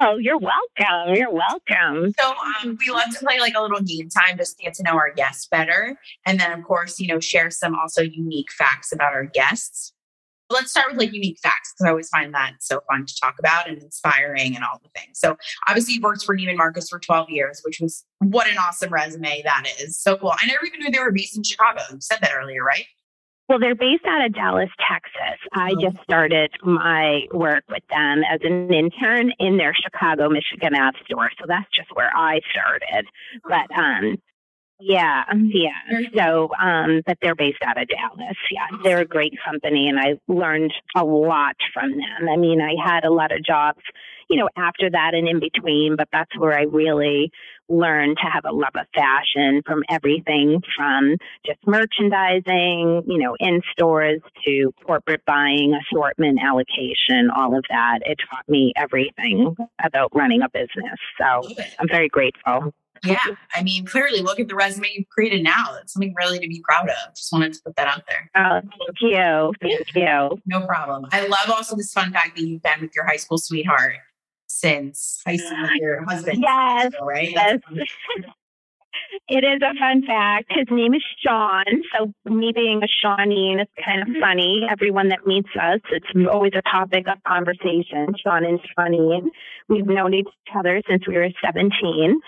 Oh, 0.00 0.16
you're 0.18 0.38
welcome. 0.38 1.14
You're 1.14 1.30
welcome. 1.30 2.12
So 2.18 2.34
um, 2.62 2.78
we 2.80 2.92
love 2.92 3.10
to 3.12 3.18
play 3.24 3.40
like 3.40 3.54
a 3.54 3.60
little 3.60 3.80
game 3.80 4.08
time 4.08 4.38
just 4.38 4.56
to 4.56 4.64
get 4.64 4.74
to 4.74 4.82
know 4.82 4.92
our 4.92 5.12
guests 5.12 5.46
better. 5.46 5.96
And 6.26 6.40
then, 6.40 6.52
of 6.52 6.64
course, 6.64 6.98
you 6.98 7.08
know, 7.08 7.20
share 7.20 7.50
some 7.50 7.74
also 7.78 8.02
unique 8.02 8.50
facts 8.52 8.90
about 8.90 9.12
our 9.12 9.24
guests 9.24 9.92
let's 10.52 10.70
start 10.70 10.88
with 10.90 10.98
like 10.98 11.12
unique 11.12 11.38
facts 11.42 11.72
because 11.72 11.86
I 11.86 11.90
always 11.90 12.08
find 12.08 12.32
that 12.34 12.54
so 12.60 12.80
fun 12.90 13.06
to 13.06 13.20
talk 13.20 13.36
about 13.38 13.68
and 13.68 13.82
inspiring 13.82 14.54
and 14.54 14.64
all 14.64 14.80
the 14.82 14.88
things. 14.98 15.18
So 15.18 15.36
obviously 15.68 15.98
worked 15.98 16.24
for 16.24 16.36
Neiman 16.36 16.56
Marcus 16.56 16.88
for 16.88 16.98
12 16.98 17.30
years, 17.30 17.60
which 17.64 17.80
was 17.80 18.04
what 18.18 18.46
an 18.48 18.58
awesome 18.58 18.92
resume 18.92 19.42
that 19.42 19.64
is. 19.80 19.98
So 19.98 20.16
cool. 20.16 20.32
I 20.32 20.46
never 20.46 20.64
even 20.64 20.80
knew 20.80 20.90
they 20.90 20.98
were 20.98 21.12
based 21.12 21.36
in 21.36 21.42
Chicago. 21.42 21.80
You 21.90 22.00
said 22.00 22.18
that 22.20 22.32
earlier, 22.36 22.62
right? 22.64 22.86
Well, 23.48 23.58
they're 23.58 23.74
based 23.74 24.06
out 24.06 24.24
of 24.24 24.32
Dallas, 24.32 24.70
Texas. 24.88 25.38
I 25.52 25.72
oh. 25.76 25.80
just 25.80 26.02
started 26.04 26.52
my 26.62 27.26
work 27.32 27.64
with 27.68 27.82
them 27.90 28.22
as 28.30 28.40
an 28.44 28.72
intern 28.72 29.32
in 29.38 29.58
their 29.58 29.74
Chicago, 29.74 30.28
Michigan 30.30 30.74
Ave 30.74 30.96
store. 31.04 31.30
So 31.38 31.44
that's 31.46 31.68
just 31.74 31.94
where 31.94 32.10
I 32.16 32.40
started. 32.50 33.06
But 33.44 33.70
um, 33.76 34.16
yeah, 34.82 35.24
yeah. 35.32 36.00
So, 36.16 36.50
um, 36.60 37.02
but 37.06 37.18
they're 37.22 37.34
based 37.34 37.62
out 37.64 37.80
of 37.80 37.88
Dallas. 37.88 38.36
Yeah, 38.50 38.66
they're 38.82 39.00
a 39.00 39.06
great 39.06 39.34
company, 39.44 39.88
and 39.88 39.98
I 39.98 40.18
learned 40.28 40.72
a 40.96 41.04
lot 41.04 41.56
from 41.72 41.90
them. 41.90 42.28
I 42.30 42.36
mean, 42.36 42.60
I 42.60 42.74
had 42.84 43.04
a 43.04 43.12
lot 43.12 43.32
of 43.32 43.44
jobs, 43.44 43.80
you 44.28 44.38
know, 44.38 44.48
after 44.56 44.90
that 44.90 45.14
and 45.14 45.28
in 45.28 45.40
between, 45.40 45.94
but 45.96 46.08
that's 46.12 46.36
where 46.36 46.58
I 46.58 46.62
really 46.62 47.30
learned 47.68 48.18
to 48.18 48.28
have 48.30 48.44
a 48.44 48.52
love 48.52 48.74
of 48.74 48.86
fashion 48.94 49.62
from 49.64 49.82
everything 49.88 50.60
from 50.76 51.16
just 51.46 51.58
merchandising, 51.66 53.04
you 53.06 53.18
know, 53.18 53.36
in 53.38 53.62
stores 53.72 54.20
to 54.44 54.72
corporate 54.84 55.24
buying, 55.24 55.74
assortment 55.74 56.38
allocation, 56.42 57.30
all 57.34 57.56
of 57.56 57.64
that. 57.70 58.00
It 58.04 58.18
taught 58.30 58.48
me 58.48 58.72
everything 58.76 59.56
about 59.82 60.10
running 60.14 60.42
a 60.42 60.48
business. 60.48 60.98
So 61.18 61.48
I'm 61.78 61.88
very 61.88 62.08
grateful. 62.08 62.74
Yeah. 63.04 63.18
I 63.54 63.62
mean, 63.62 63.84
clearly 63.84 64.20
look 64.20 64.38
at 64.38 64.48
the 64.48 64.54
resume 64.54 64.88
you've 64.94 65.08
created 65.08 65.42
now. 65.42 65.76
It's 65.80 65.92
something 65.92 66.14
really 66.16 66.38
to 66.38 66.48
be 66.48 66.60
proud 66.60 66.88
of. 66.88 67.14
Just 67.14 67.32
wanted 67.32 67.52
to 67.54 67.60
put 67.64 67.76
that 67.76 67.88
out 67.88 68.02
there. 68.08 68.30
Oh, 68.36 68.60
thank 68.60 69.00
you. 69.00 69.52
Thank 69.60 69.94
you. 69.94 70.40
No 70.46 70.66
problem. 70.66 71.06
I 71.10 71.26
love 71.26 71.50
also 71.50 71.74
this 71.76 71.92
fun 71.92 72.12
fact 72.12 72.36
that 72.36 72.42
you've 72.42 72.62
been 72.62 72.80
with 72.80 72.94
your 72.94 73.04
high 73.04 73.16
school 73.16 73.38
sweetheart 73.38 73.94
since 74.46 75.20
high 75.26 75.36
school 75.36 75.62
with 75.62 75.70
your 75.80 76.04
husband. 76.04 76.38
Yes. 76.40 76.92
right? 77.00 77.30
Yes. 77.30 77.58
It 79.28 79.44
is 79.44 79.60
a 79.62 79.74
fun 79.78 80.02
fact. 80.06 80.46
His 80.50 80.66
name 80.70 80.94
is 80.94 81.02
Sean. 81.24 81.64
So 81.96 82.12
me 82.30 82.52
being 82.54 82.82
a 82.82 83.06
Shawneen 83.06 83.60
it's 83.60 83.70
kind 83.84 84.02
of 84.02 84.08
funny. 84.20 84.66
Everyone 84.70 85.08
that 85.08 85.26
meets 85.26 85.48
us, 85.60 85.80
it's 85.90 86.06
always 86.30 86.52
a 86.54 86.62
topic 86.62 87.06
of 87.08 87.22
conversation. 87.26 88.14
Sean 88.22 88.44
and 88.44 88.60
Shawneen. 88.78 89.28
We've 89.68 89.86
known 89.86 90.14
each 90.14 90.28
other 90.54 90.82
since 90.88 91.06
we 91.06 91.16
were 91.16 91.28
17. 91.44 92.20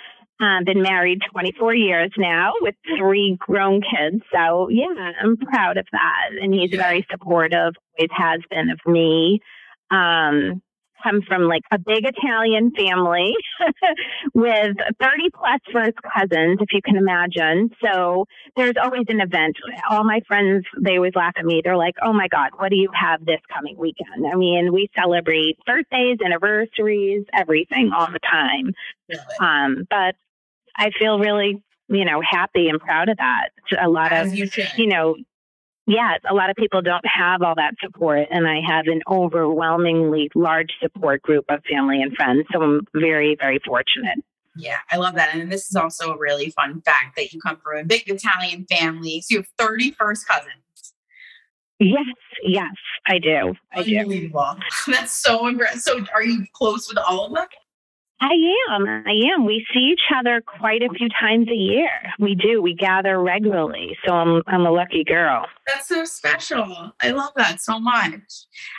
Uh, 0.44 0.62
been 0.62 0.82
married 0.82 1.20
24 1.32 1.74
years 1.74 2.10
now 2.18 2.52
with 2.60 2.74
three 2.98 3.36
grown 3.38 3.80
kids. 3.80 4.22
So, 4.30 4.68
yeah, 4.68 5.12
I'm 5.22 5.38
proud 5.38 5.78
of 5.78 5.86
that. 5.92 6.42
And 6.42 6.52
he's 6.52 6.70
very 6.70 7.06
supportive, 7.10 7.72
always 7.96 8.10
has 8.12 8.40
been 8.50 8.68
of 8.68 8.78
me. 8.86 9.40
Um, 9.90 10.60
come 11.02 11.22
from 11.26 11.42
like 11.42 11.62
a 11.70 11.78
big 11.78 12.04
Italian 12.04 12.72
family 12.76 13.34
with 14.34 14.76
30 15.00 15.30
plus 15.34 15.60
first 15.72 15.96
cousins, 16.02 16.58
if 16.60 16.72
you 16.72 16.80
can 16.84 16.96
imagine. 16.96 17.70
So 17.82 18.26
there's 18.56 18.74
always 18.82 19.04
an 19.08 19.20
event. 19.20 19.56
All 19.90 20.04
my 20.04 20.20
friends, 20.26 20.64
they 20.78 20.96
always 20.96 21.14
laugh 21.14 21.34
at 21.38 21.44
me. 21.44 21.62
They're 21.64 21.76
like, 21.76 21.94
oh 22.02 22.12
my 22.12 22.28
God, 22.28 22.50
what 22.56 22.70
do 22.70 22.76
you 22.76 22.90
have 22.92 23.24
this 23.24 23.40
coming 23.54 23.76
weekend? 23.78 24.26
I 24.30 24.36
mean, 24.36 24.72
we 24.72 24.90
celebrate 24.94 25.58
birthdays, 25.66 26.18
anniversaries, 26.24 27.24
everything 27.32 27.92
all 27.96 28.10
the 28.10 28.20
time. 28.20 28.72
Um, 29.40 29.86
but 29.88 30.16
I 30.76 30.90
feel 30.98 31.18
really, 31.18 31.62
you 31.88 32.04
know, 32.04 32.20
happy 32.20 32.68
and 32.68 32.80
proud 32.80 33.08
of 33.08 33.16
that. 33.18 33.50
A 33.80 33.88
lot 33.88 34.12
As 34.12 34.32
of, 34.32 34.38
you, 34.38 34.48
you 34.76 34.86
know, 34.86 35.16
yeah, 35.86 36.16
a 36.28 36.34
lot 36.34 36.50
of 36.50 36.56
people 36.56 36.80
don't 36.80 37.04
have 37.06 37.42
all 37.42 37.54
that 37.56 37.74
support, 37.82 38.28
and 38.30 38.46
I 38.48 38.60
have 38.66 38.86
an 38.86 39.02
overwhelmingly 39.08 40.30
large 40.34 40.72
support 40.80 41.22
group 41.22 41.44
of 41.50 41.60
family 41.70 42.00
and 42.00 42.14
friends. 42.14 42.46
So 42.52 42.62
I'm 42.62 42.80
very, 42.94 43.36
very 43.38 43.58
fortunate. 43.66 44.18
Yeah, 44.56 44.78
I 44.90 44.96
love 44.96 45.14
that. 45.16 45.34
And 45.34 45.50
this 45.50 45.68
is 45.68 45.76
also 45.76 46.12
a 46.14 46.18
really 46.18 46.50
fun 46.50 46.80
fact 46.82 47.16
that 47.16 47.32
you 47.32 47.40
come 47.40 47.58
from 47.62 47.78
a 47.78 47.84
big 47.84 48.08
Italian 48.08 48.66
family. 48.66 49.20
So 49.20 49.34
you 49.34 49.38
have 49.38 49.68
31st 49.68 50.26
cousins. 50.26 50.94
Yes, 51.80 52.06
yes, 52.42 52.72
I 53.06 53.18
do. 53.18 53.54
I 53.72 53.82
do. 53.82 54.30
That's 54.86 55.12
so 55.12 55.48
impressive. 55.48 55.82
So 55.82 56.06
are 56.14 56.22
you 56.22 56.46
close 56.54 56.88
with 56.88 56.98
all 56.98 57.26
of 57.26 57.34
them? 57.34 57.46
I 58.20 58.32
am. 58.70 58.86
I 59.06 59.34
am. 59.34 59.44
We 59.44 59.66
see 59.72 59.92
each 59.92 60.14
other 60.16 60.40
quite 60.40 60.82
a 60.82 60.88
few 60.96 61.08
times 61.20 61.48
a 61.48 61.54
year. 61.54 61.90
We 62.18 62.34
do. 62.34 62.62
We 62.62 62.74
gather 62.74 63.20
regularly. 63.20 63.96
So 64.06 64.14
I'm 64.14 64.42
I'm 64.46 64.64
a 64.64 64.70
lucky 64.70 65.04
girl. 65.04 65.46
That's 65.66 65.88
so 65.88 66.04
special. 66.04 66.92
I 67.02 67.10
love 67.10 67.32
that 67.36 67.60
so 67.60 67.78
much. 67.78 68.22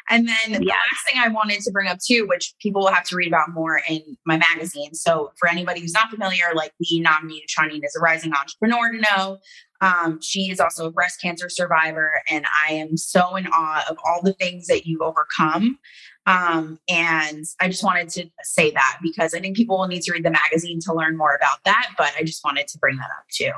And 0.10 0.28
then 0.28 0.54
the 0.54 0.66
last 0.66 1.06
thing 1.08 1.22
I 1.22 1.28
wanted 1.28 1.60
to 1.62 1.72
bring 1.72 1.88
up 1.88 2.00
too, 2.00 2.26
which 2.28 2.54
people 2.62 2.82
will 2.82 2.94
have 2.94 3.06
to 3.06 3.16
read 3.16 3.28
about 3.28 3.50
more 3.54 3.82
in 3.90 4.18
my 4.26 4.38
magazine. 4.38 4.94
So 4.94 5.32
for 5.38 5.50
anybody 5.50 5.82
who's 5.82 5.94
not 5.94 6.10
familiar, 6.10 6.46
like 6.56 6.72
we 6.80 7.02
nominated 7.02 7.50
Shawneen 7.50 7.84
as 7.84 7.96
a 7.96 8.02
rising 8.02 8.34
entrepreneur 8.34 8.92
to 8.92 9.00
know. 9.00 9.38
Um, 9.82 10.20
she 10.22 10.50
is 10.50 10.62
also 10.62 10.88
a 10.88 10.92
breast 10.92 11.22
cancer 11.22 11.50
survivor, 11.50 12.22
and 12.30 12.46
I 12.66 12.74
am 12.74 12.96
so 12.96 13.36
in 13.36 13.46
awe 13.48 13.84
of 13.90 13.98
all 14.06 14.22
the 14.24 14.34
things 14.34 14.68
that 14.68 14.86
you've 14.86 15.02
overcome. 15.02 15.78
Um, 16.26 16.80
and 16.90 17.46
I 17.60 17.68
just 17.68 17.84
wanted 17.84 18.10
to 18.10 18.26
say 18.44 18.72
that 18.72 19.00
because 19.02 19.34
I 19.34 19.40
think 19.40 19.56
people 19.56 19.78
will 19.78 19.88
need 19.88 20.02
to 20.04 20.12
read 20.12 20.26
the 20.26 20.32
magazine 20.32 20.80
to 20.82 20.94
learn 20.94 21.18
more 21.18 21.36
about 21.36 21.64
that. 21.66 21.92
But 21.98 22.14
I 22.18 22.24
just 22.24 22.44
wanted 22.44 22.68
to 22.70 22.80
bring 22.80 22.98
that 22.98 23.10
up 23.10 23.26
too. 23.32 23.52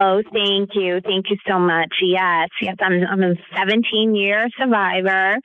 Oh, 0.00 0.20
thank 0.32 0.70
you. 0.74 1.00
Thank 1.00 1.30
you 1.30 1.36
so 1.46 1.60
much. 1.60 1.94
Yes, 2.02 2.48
yes, 2.60 2.74
I'm, 2.80 3.04
I'm 3.06 3.22
a 3.22 3.34
17 3.56 4.16
year 4.16 4.48
survivor. 4.58 5.36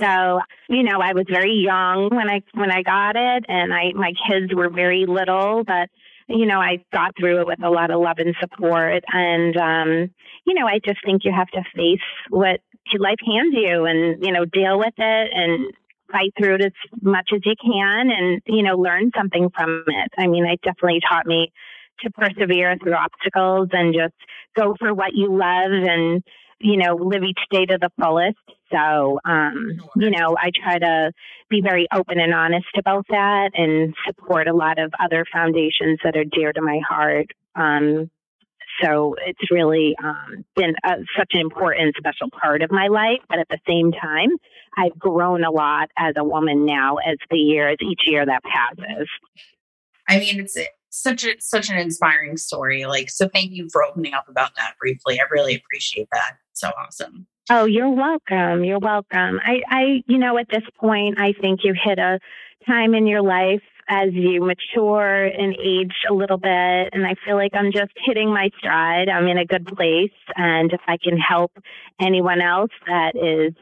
So, 0.00 0.40
you 0.68 0.82
know, 0.82 1.00
I 1.00 1.12
was 1.12 1.26
very 1.30 1.54
young 1.54 2.08
when 2.10 2.28
I, 2.28 2.42
when 2.54 2.72
I 2.72 2.82
got 2.82 3.14
it 3.14 3.44
and 3.48 3.72
I, 3.72 3.92
my 3.94 4.12
kids 4.28 4.52
were 4.52 4.68
very 4.68 5.06
little, 5.06 5.62
but 5.64 5.90
you 6.26 6.46
know, 6.46 6.60
I 6.60 6.84
got 6.92 7.12
through 7.18 7.40
it 7.40 7.46
with 7.46 7.62
a 7.62 7.70
lot 7.70 7.90
of 7.90 8.00
love 8.00 8.18
and 8.18 8.34
support. 8.40 9.04
And, 9.12 9.56
um, 9.56 10.10
you 10.46 10.54
know, 10.54 10.66
I 10.66 10.78
just 10.84 11.04
think 11.04 11.24
you 11.24 11.32
have 11.32 11.48
to 11.48 11.62
face 11.74 12.00
what 12.28 12.60
life 12.98 13.18
hands 13.24 13.54
you 13.56 13.84
and, 13.84 14.24
you 14.24 14.32
know, 14.32 14.44
deal 14.44 14.78
with 14.78 14.94
it 14.96 15.30
and 15.34 15.72
fight 16.10 16.32
through 16.38 16.56
it 16.56 16.64
as 16.66 16.72
much 17.00 17.30
as 17.34 17.40
you 17.44 17.54
can 17.60 18.10
and, 18.10 18.40
you 18.46 18.62
know, 18.62 18.76
learn 18.76 19.10
something 19.16 19.50
from 19.54 19.84
it. 19.86 20.12
I 20.18 20.26
mean, 20.26 20.46
it 20.46 20.60
definitely 20.62 21.00
taught 21.08 21.26
me 21.26 21.52
to 22.00 22.10
persevere 22.10 22.76
through 22.82 22.94
obstacles 22.94 23.68
and 23.72 23.94
just 23.94 24.14
go 24.56 24.74
for 24.78 24.92
what 24.94 25.14
you 25.14 25.28
love 25.30 25.70
and, 25.70 26.22
you 26.60 26.76
know, 26.76 26.94
live 26.94 27.22
each 27.22 27.40
day 27.50 27.66
to 27.66 27.78
the 27.80 27.90
fullest. 28.00 28.38
So, 28.72 29.20
um, 29.24 29.80
you 29.96 30.10
know, 30.10 30.36
I 30.38 30.50
try 30.54 30.78
to 30.78 31.12
be 31.48 31.60
very 31.60 31.86
open 31.92 32.20
and 32.20 32.32
honest 32.32 32.68
about 32.78 33.06
that 33.08 33.50
and 33.54 33.94
support 34.06 34.46
a 34.46 34.54
lot 34.54 34.78
of 34.78 34.92
other 35.02 35.24
foundations 35.32 35.98
that 36.04 36.16
are 36.16 36.24
dear 36.24 36.52
to 36.52 36.62
my 36.62 36.80
heart. 36.88 37.26
Um, 37.54 38.10
so 38.82 39.14
it's 39.26 39.50
really 39.50 39.94
um, 40.02 40.44
been 40.56 40.74
a, 40.84 40.96
such 41.16 41.30
an 41.32 41.40
important, 41.40 41.94
special 41.96 42.28
part 42.30 42.62
of 42.62 42.70
my 42.70 42.88
life. 42.88 43.20
But 43.28 43.38
at 43.38 43.48
the 43.48 43.58
same 43.68 43.92
time, 43.92 44.30
I've 44.76 44.98
grown 44.98 45.44
a 45.44 45.50
lot 45.50 45.90
as 45.96 46.14
a 46.16 46.24
woman 46.24 46.64
now 46.64 46.96
as 46.96 47.16
the 47.30 47.38
years, 47.38 47.76
each 47.80 48.02
year 48.06 48.24
that 48.24 48.42
passes. 48.44 49.08
I 50.08 50.18
mean, 50.18 50.40
it's 50.40 50.56
such 50.90 51.24
a 51.24 51.36
such 51.38 51.70
an 51.70 51.78
inspiring 51.78 52.36
story. 52.36 52.86
Like, 52.86 53.10
so 53.10 53.28
thank 53.28 53.52
you 53.52 53.68
for 53.72 53.84
opening 53.84 54.14
up 54.14 54.28
about 54.28 54.56
that 54.56 54.74
briefly. 54.80 55.20
I 55.20 55.24
really 55.30 55.54
appreciate 55.54 56.08
that. 56.12 56.36
So 56.52 56.70
awesome. 56.78 57.26
Oh, 57.48 57.64
you're 57.64 57.90
welcome. 57.90 58.64
You're 58.64 58.78
welcome. 58.78 59.40
I, 59.44 59.60
I, 59.68 59.82
you 60.06 60.18
know, 60.18 60.38
at 60.38 60.46
this 60.50 60.62
point, 60.78 61.18
I 61.18 61.32
think 61.32 61.60
you 61.64 61.74
hit 61.74 61.98
a 61.98 62.20
time 62.66 62.94
in 62.94 63.06
your 63.06 63.22
life 63.22 63.62
as 63.90 64.10
you 64.12 64.40
mature 64.40 65.24
and 65.24 65.56
age 65.56 65.92
a 66.08 66.14
little 66.14 66.38
bit. 66.38 66.90
And 66.92 67.04
I 67.04 67.16
feel 67.26 67.34
like 67.34 67.50
I'm 67.54 67.72
just 67.72 67.90
hitting 68.06 68.32
my 68.32 68.50
stride. 68.56 69.08
I'm 69.08 69.26
in 69.26 69.36
a 69.36 69.44
good 69.44 69.66
place. 69.66 70.12
And 70.36 70.72
if 70.72 70.80
I 70.86 70.96
can 70.96 71.18
help 71.18 71.52
anyone 72.00 72.40
else 72.40 72.70
that 72.86 73.16
is 73.16 73.52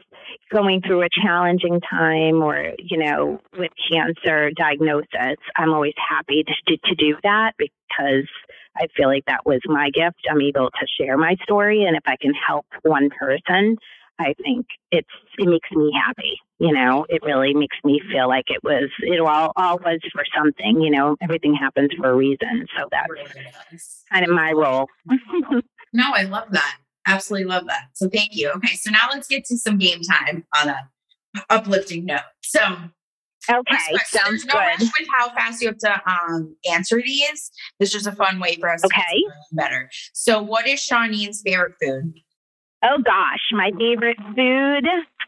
going 0.53 0.81
through 0.81 1.01
a 1.01 1.09
challenging 1.09 1.81
time 1.81 2.43
or, 2.43 2.73
you 2.77 2.97
know, 2.97 3.41
with 3.57 3.71
cancer 3.91 4.51
diagnosis, 4.51 5.37
I'm 5.55 5.73
always 5.73 5.95
happy 5.97 6.43
to, 6.43 6.77
to 6.77 6.95
do 6.95 7.17
that 7.23 7.53
because 7.57 8.29
I 8.77 8.87
feel 8.95 9.07
like 9.07 9.25
that 9.25 9.47
was 9.47 9.61
my 9.65 9.89
gift. 9.89 10.27
I'm 10.29 10.41
able 10.41 10.69
to 10.69 10.87
share 10.99 11.17
my 11.17 11.35
story. 11.41 11.85
And 11.85 11.97
if 11.97 12.03
I 12.05 12.17
can 12.21 12.33
help 12.33 12.67
one 12.83 13.09
person, 13.09 13.77
I 14.19 14.33
think 14.43 14.67
it's 14.91 15.07
it 15.37 15.47
makes 15.47 15.69
me 15.71 15.91
happy. 15.93 16.37
You 16.59 16.73
know, 16.73 17.05
it 17.09 17.21
really 17.23 17.53
makes 17.53 17.77
me 17.83 18.01
feel 18.11 18.27
like 18.27 18.45
it 18.47 18.61
was 18.63 18.89
it 18.99 19.19
all 19.19 19.51
all 19.55 19.77
was 19.77 19.99
for 20.11 20.23
something. 20.37 20.81
You 20.81 20.91
know, 20.91 21.15
everything 21.21 21.55
happens 21.55 21.89
for 21.97 22.09
a 22.09 22.15
reason. 22.15 22.67
So 22.77 22.89
that's 22.91 24.03
kind 24.11 24.25
of 24.25 24.31
my 24.31 24.51
role. 24.51 24.87
no, 25.93 26.11
I 26.13 26.23
love 26.23 26.49
that. 26.51 26.77
Absolutely 27.07 27.47
love 27.47 27.65
that. 27.67 27.87
So 27.93 28.09
thank 28.09 28.35
you. 28.35 28.49
Okay, 28.51 28.75
so 28.75 28.91
now 28.91 29.07
let's 29.11 29.27
get 29.27 29.45
to 29.45 29.57
some 29.57 29.77
game 29.77 30.01
time 30.01 30.45
on 30.55 30.69
a 30.69 30.89
uplifting 31.49 32.05
note. 32.05 32.19
So 32.43 32.59
Okay, 33.49 33.77
sounds 34.05 34.45
no 34.45 34.53
good. 34.53 34.79
with 34.79 35.07
how 35.17 35.29
fast 35.29 35.61
you 35.61 35.69
have 35.69 35.77
to 35.79 36.01
um, 36.11 36.55
answer 36.69 37.01
these. 37.01 37.51
This 37.79 37.89
is 37.89 38.03
just 38.03 38.07
a 38.07 38.11
fun 38.11 38.39
way 38.39 38.57
for 38.57 38.69
us 38.69 38.83
okay. 38.83 38.99
to 38.99 39.31
better. 39.53 39.89
So, 40.13 40.41
what 40.41 40.67
is 40.67 40.79
Shawneen's 40.79 41.41
favorite 41.41 41.73
food? 41.81 42.13
Oh 42.83 42.97
gosh, 43.03 43.51
my 43.51 43.71
favorite 43.77 44.17
food. 44.35 44.85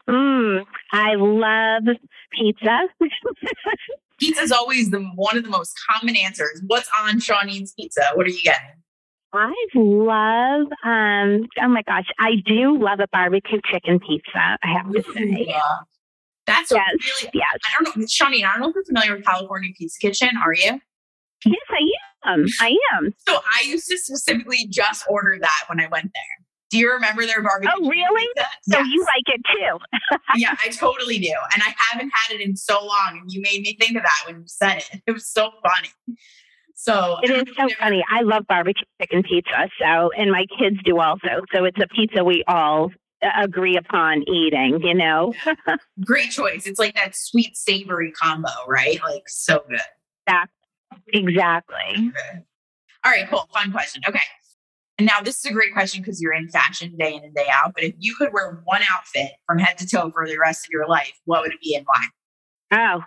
Mm, 0.08 0.64
I 0.92 1.14
love 1.16 1.96
pizza. 2.32 2.80
pizza 4.18 4.42
is 4.42 4.52
always 4.52 4.90
the 4.90 5.00
one 5.14 5.36
of 5.36 5.44
the 5.44 5.50
most 5.50 5.74
common 5.90 6.16
answers. 6.16 6.62
What's 6.66 6.88
on 6.98 7.20
Shawneen's 7.20 7.72
pizza? 7.72 8.02
What 8.14 8.26
are 8.26 8.30
you 8.30 8.42
getting? 8.42 8.82
I 9.34 9.54
love, 9.74 10.66
um, 10.84 11.48
oh 11.62 11.68
my 11.68 11.82
gosh, 11.86 12.06
I 12.18 12.32
do 12.44 12.78
love 12.78 13.00
a 13.00 13.06
barbecue 13.12 13.60
chicken 13.70 13.98
pizza, 13.98 14.58
I 14.62 14.72
have 14.76 14.92
to 14.92 15.02
say. 15.14 15.46
Yeah. 15.48 15.60
That's 16.46 16.70
yes, 16.70 16.82
really, 16.90 17.30
yes. 17.34 17.58
I 17.64 17.82
don't 17.82 17.96
know, 17.96 18.04
Shawneen, 18.04 18.44
I 18.44 18.52
don't 18.52 18.60
know 18.60 18.68
if 18.68 18.74
you're 18.74 18.84
familiar 18.84 19.16
with 19.16 19.24
California 19.24 19.70
Pizza 19.78 19.98
Kitchen, 20.00 20.30
are 20.44 20.52
you? 20.52 20.80
Yes, 21.46 21.56
I 21.70 22.30
am. 22.30 22.46
I 22.60 22.76
am. 22.94 23.14
So 23.26 23.36
I 23.36 23.64
used 23.64 23.88
to 23.88 23.96
specifically 23.96 24.66
just 24.68 25.04
order 25.08 25.38
that 25.40 25.64
when 25.68 25.80
I 25.80 25.86
went 25.86 26.10
there. 26.12 26.41
Do 26.72 26.78
you 26.78 26.90
remember 26.90 27.26
their 27.26 27.42
barbecue? 27.42 27.70
Oh, 27.76 27.86
really? 27.86 28.28
Pizza? 28.34 28.48
So 28.62 28.78
yes. 28.78 28.86
you 28.90 29.00
like 29.02 29.26
it 29.26 29.42
too? 29.52 30.18
yeah, 30.36 30.56
I 30.64 30.70
totally 30.70 31.18
do. 31.18 31.34
And 31.52 31.62
I 31.62 31.74
haven't 31.76 32.10
had 32.14 32.34
it 32.34 32.40
in 32.40 32.56
so 32.56 32.82
long. 32.82 33.18
And 33.20 33.30
you 33.30 33.42
made 33.42 33.60
me 33.60 33.76
think 33.78 33.94
of 33.94 34.02
that 34.02 34.22
when 34.26 34.40
you 34.40 34.46
said 34.46 34.78
it. 34.78 35.02
It 35.06 35.12
was 35.12 35.26
so 35.26 35.50
funny. 35.62 35.90
So 36.74 37.18
it 37.22 37.28
is 37.28 37.42
um, 37.58 37.68
so 37.68 37.74
funny. 37.78 38.02
I 38.10 38.22
love 38.22 38.46
barbecue 38.48 38.86
chicken 38.98 39.22
pizza. 39.22 39.68
So, 39.78 40.10
and 40.16 40.30
my 40.30 40.46
kids 40.58 40.78
do 40.82 40.98
also. 40.98 41.42
So 41.54 41.66
it's 41.66 41.78
a 41.78 41.86
pizza 41.88 42.24
we 42.24 42.42
all 42.48 42.90
uh, 43.22 43.28
agree 43.42 43.76
upon 43.76 44.22
eating, 44.26 44.80
you 44.82 44.94
know? 44.94 45.34
Great 46.06 46.30
choice. 46.30 46.66
It's 46.66 46.78
like 46.78 46.94
that 46.94 47.14
sweet 47.14 47.54
savory 47.54 48.12
combo, 48.12 48.48
right? 48.66 48.98
Like 49.02 49.28
so 49.28 49.62
good. 49.68 49.78
Exactly. 51.12 51.28
Exactly. 51.28 52.12
All 53.04 53.12
right, 53.12 53.28
cool. 53.28 53.46
Fun 53.52 53.72
question. 53.72 54.00
Okay. 54.08 54.20
And 55.02 55.08
now 55.08 55.20
this 55.20 55.44
is 55.44 55.50
a 55.50 55.52
great 55.52 55.72
question 55.72 56.00
because 56.00 56.22
you're 56.22 56.32
in 56.32 56.48
fashion 56.48 56.94
day 56.96 57.12
in 57.12 57.24
and 57.24 57.34
day 57.34 57.48
out. 57.52 57.72
But 57.74 57.82
if 57.82 57.94
you 57.98 58.14
could 58.14 58.32
wear 58.32 58.62
one 58.62 58.82
outfit 58.88 59.32
from 59.48 59.58
head 59.58 59.76
to 59.78 59.86
toe 59.88 60.12
for 60.12 60.28
the 60.28 60.38
rest 60.38 60.64
of 60.64 60.70
your 60.70 60.86
life, 60.86 61.18
what 61.24 61.42
would 61.42 61.50
it 61.50 61.60
be 61.60 61.74
and 61.74 61.84
why? 61.84 63.02
Oh, 63.02 63.04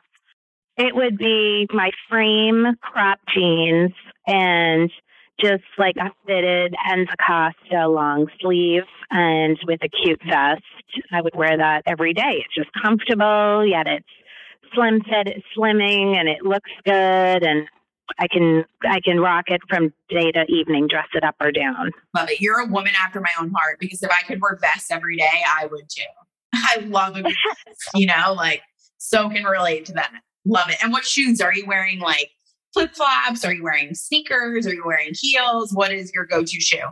it 0.76 0.94
would 0.94 1.18
be 1.18 1.70
my 1.72 1.92
frame 2.10 2.66
crop 2.82 3.20
jeans 3.34 3.94
and 4.28 4.92
just 5.40 5.64
like 5.78 5.96
a 5.96 6.12
fitted 6.28 6.76
Enza 6.86 7.16
Costa 7.26 7.88
long 7.88 8.28
sleeve 8.42 8.84
and 9.10 9.58
with 9.66 9.80
a 9.82 9.88
cute 9.88 10.20
vest. 10.28 10.64
I 11.14 11.22
would 11.22 11.34
wear 11.34 11.58
that 11.58 11.84
every 11.88 12.14
day. 12.14 12.44
It's 12.44 12.56
just 12.56 12.72
comfortable, 12.84 13.66
yet 13.66 13.88
it's 13.88 14.06
slim 14.74 15.00
fit, 15.00 15.42
slimming, 15.58 16.18
and 16.18 16.28
it 16.28 16.44
looks 16.44 16.72
good. 16.84 16.94
And 17.46 17.70
I 18.20 18.28
can 18.28 18.66
I 18.84 19.00
can 19.00 19.20
rock 19.20 19.46
it 19.48 19.62
from 19.70 19.94
day 20.10 20.32
to 20.32 20.46
evening, 20.48 20.88
dress 20.88 21.08
it 21.14 21.24
up 21.24 21.36
or 21.40 21.52
down. 21.52 21.92
Love 22.16 22.30
it. 22.30 22.42
You're 22.42 22.60
a 22.60 22.68
woman 22.68 22.94
after 23.00 23.20
my 23.20 23.32
own 23.40 23.52
heart 23.52 23.78
because 23.80 24.02
if 24.04 24.12
I 24.12 24.24
could 24.28 24.42
wear 24.42 24.58
vests 24.60 24.92
every 24.92 25.18
day, 25.18 25.42
I 25.48 25.66
would 25.68 25.90
too. 25.90 26.04
I 26.54 26.78
love 26.86 27.18
it. 27.18 27.26
you 27.96 28.08
know, 28.08 28.34
like 28.34 28.62
so 28.98 29.30
can 29.30 29.44
relate 29.44 29.86
to 29.86 29.94
that. 29.94 30.12
Love 30.46 30.70
it. 30.70 30.78
And 30.84 30.92
what 30.92 31.06
shoes 31.06 31.42
are 31.42 31.54
you 31.54 31.66
wearing? 31.66 32.00
Like 32.00 32.32
flip 32.74 32.96
flops? 32.96 33.44
Are 33.46 33.54
you 33.54 33.64
wearing 33.64 33.96
sneakers? 33.96 34.68
Are 34.68 34.74
you 34.74 34.84
wearing 34.86 35.14
heels? 35.14 35.74
What 35.74 35.92
is 35.92 36.12
your 36.14 36.26
go 36.26 36.44
to 36.44 36.62
shoe? 36.62 36.88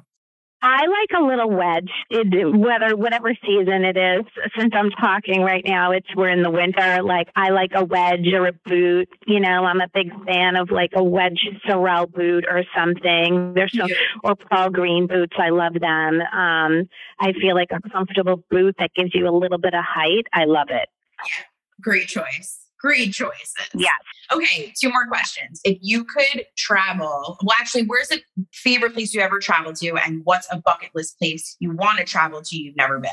I 0.63 0.85
like 0.85 1.21
a 1.21 1.21
little 1.21 1.49
wedge, 1.49 1.91
it, 2.09 2.57
whether 2.57 2.95
whatever 2.95 3.33
season 3.45 3.83
it 3.83 3.97
is. 3.97 4.23
Since 4.57 4.71
I'm 4.73 4.91
talking 4.91 5.41
right 5.41 5.63
now, 5.65 5.91
it's 5.91 6.07
we're 6.15 6.29
in 6.29 6.41
the 6.41 6.49
winter. 6.49 7.03
Like 7.03 7.27
I 7.35 7.49
like 7.49 7.71
a 7.75 7.83
wedge 7.83 8.27
or 8.33 8.47
a 8.47 8.53
boot. 8.53 9.09
You 9.27 9.41
know, 9.41 9.65
I'm 9.65 9.81
a 9.81 9.89
big 9.93 10.13
fan 10.25 10.55
of 10.55 10.71
like 10.71 10.91
a 10.95 11.03
wedge 11.03 11.45
Sorel 11.67 12.07
boot 12.07 12.45
or 12.49 12.63
something. 12.73 13.53
There's 13.53 13.77
some 13.77 13.89
or 14.23 14.37
Paul 14.37 14.69
Green 14.69 15.05
boots. 15.05 15.35
I 15.37 15.49
love 15.49 15.73
them. 15.73 16.21
Um, 16.21 16.87
I 17.19 17.33
feel 17.33 17.55
like 17.55 17.71
a 17.71 17.89
comfortable 17.89 18.41
boot 18.49 18.75
that 18.79 18.93
gives 18.95 19.13
you 19.13 19.27
a 19.27 19.35
little 19.35 19.57
bit 19.57 19.73
of 19.73 19.83
height. 19.83 20.27
I 20.31 20.45
love 20.45 20.67
it. 20.69 20.87
Yeah, 21.27 21.43
great 21.81 22.07
choice. 22.07 22.62
Great 22.83 23.13
choices. 23.13 23.53
Yes. 23.73 23.93
Okay, 24.33 24.73
two 24.79 24.89
more 24.89 25.07
questions. 25.07 25.61
If 25.63 25.77
you 25.81 26.03
could 26.03 26.43
travel, 26.57 27.37
well, 27.41 27.55
actually, 27.59 27.83
where's 27.83 28.09
the 28.09 28.21
favorite 28.51 28.93
place 28.93 29.13
you 29.13 29.21
ever 29.21 29.39
traveled 29.39 29.77
to, 29.77 29.95
and 29.95 30.21
what's 30.25 30.47
a 30.51 30.59
bucket 30.59 30.89
list 30.93 31.17
place 31.17 31.55
you 31.59 31.71
want 31.71 31.99
to 31.99 32.03
travel 32.03 32.41
to 32.41 32.57
you've 32.57 32.75
never 32.75 32.99
been? 32.99 33.11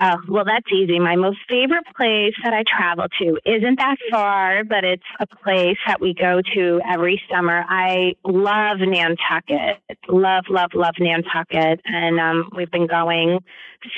Oh, 0.00 0.16
well, 0.28 0.44
that's 0.44 0.66
easy. 0.72 0.98
My 0.98 1.16
most 1.16 1.38
favorite 1.48 1.84
place 1.96 2.34
that 2.44 2.52
I 2.52 2.62
travel 2.64 3.06
to 3.20 3.38
isn't 3.44 3.78
that 3.78 3.96
far, 4.10 4.64
but 4.64 4.84
it's 4.84 5.02
a 5.20 5.26
place 5.26 5.76
that 5.86 6.00
we 6.00 6.14
go 6.14 6.40
to 6.54 6.80
every 6.88 7.20
summer. 7.32 7.64
I 7.68 8.14
love 8.24 8.78
Nantucket. 8.78 9.78
Love, 10.08 10.44
love, 10.48 10.70
love 10.74 10.94
Nantucket. 10.98 11.80
And 11.84 12.20
um, 12.20 12.50
we've 12.56 12.70
been 12.70 12.86
going 12.86 13.40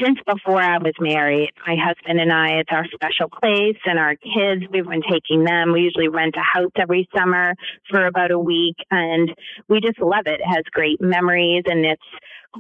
since 0.03 0.19
before 0.27 0.61
I 0.61 0.79
was 0.79 0.95
married. 0.99 1.51
My 1.67 1.77
husband 1.79 2.21
and 2.21 2.33
I, 2.33 2.61
it's 2.61 2.71
our 2.73 2.87
special 2.95 3.29
place, 3.29 3.77
and 3.85 3.99
our 3.99 4.17
kids, 4.17 4.65
we've 4.71 4.87
been 4.87 5.03
taking 5.03 5.45
them. 5.45 5.73
We 5.73 5.81
usually 5.81 6.09
rent 6.09 6.37
a 6.37 6.59
house 6.59 6.73
every 6.77 7.09
summer 7.17 7.55
for 7.91 8.07
about 8.07 8.31
a 8.31 8.39
week, 8.39 8.77
and 8.91 9.31
we 9.69 9.81
just 9.81 10.01
love 10.01 10.27
it. 10.27 10.41
It 10.41 10.47
has 10.47 10.65
great 10.73 11.01
memories, 11.01 11.65
and 11.67 11.85
it's 11.85 12.03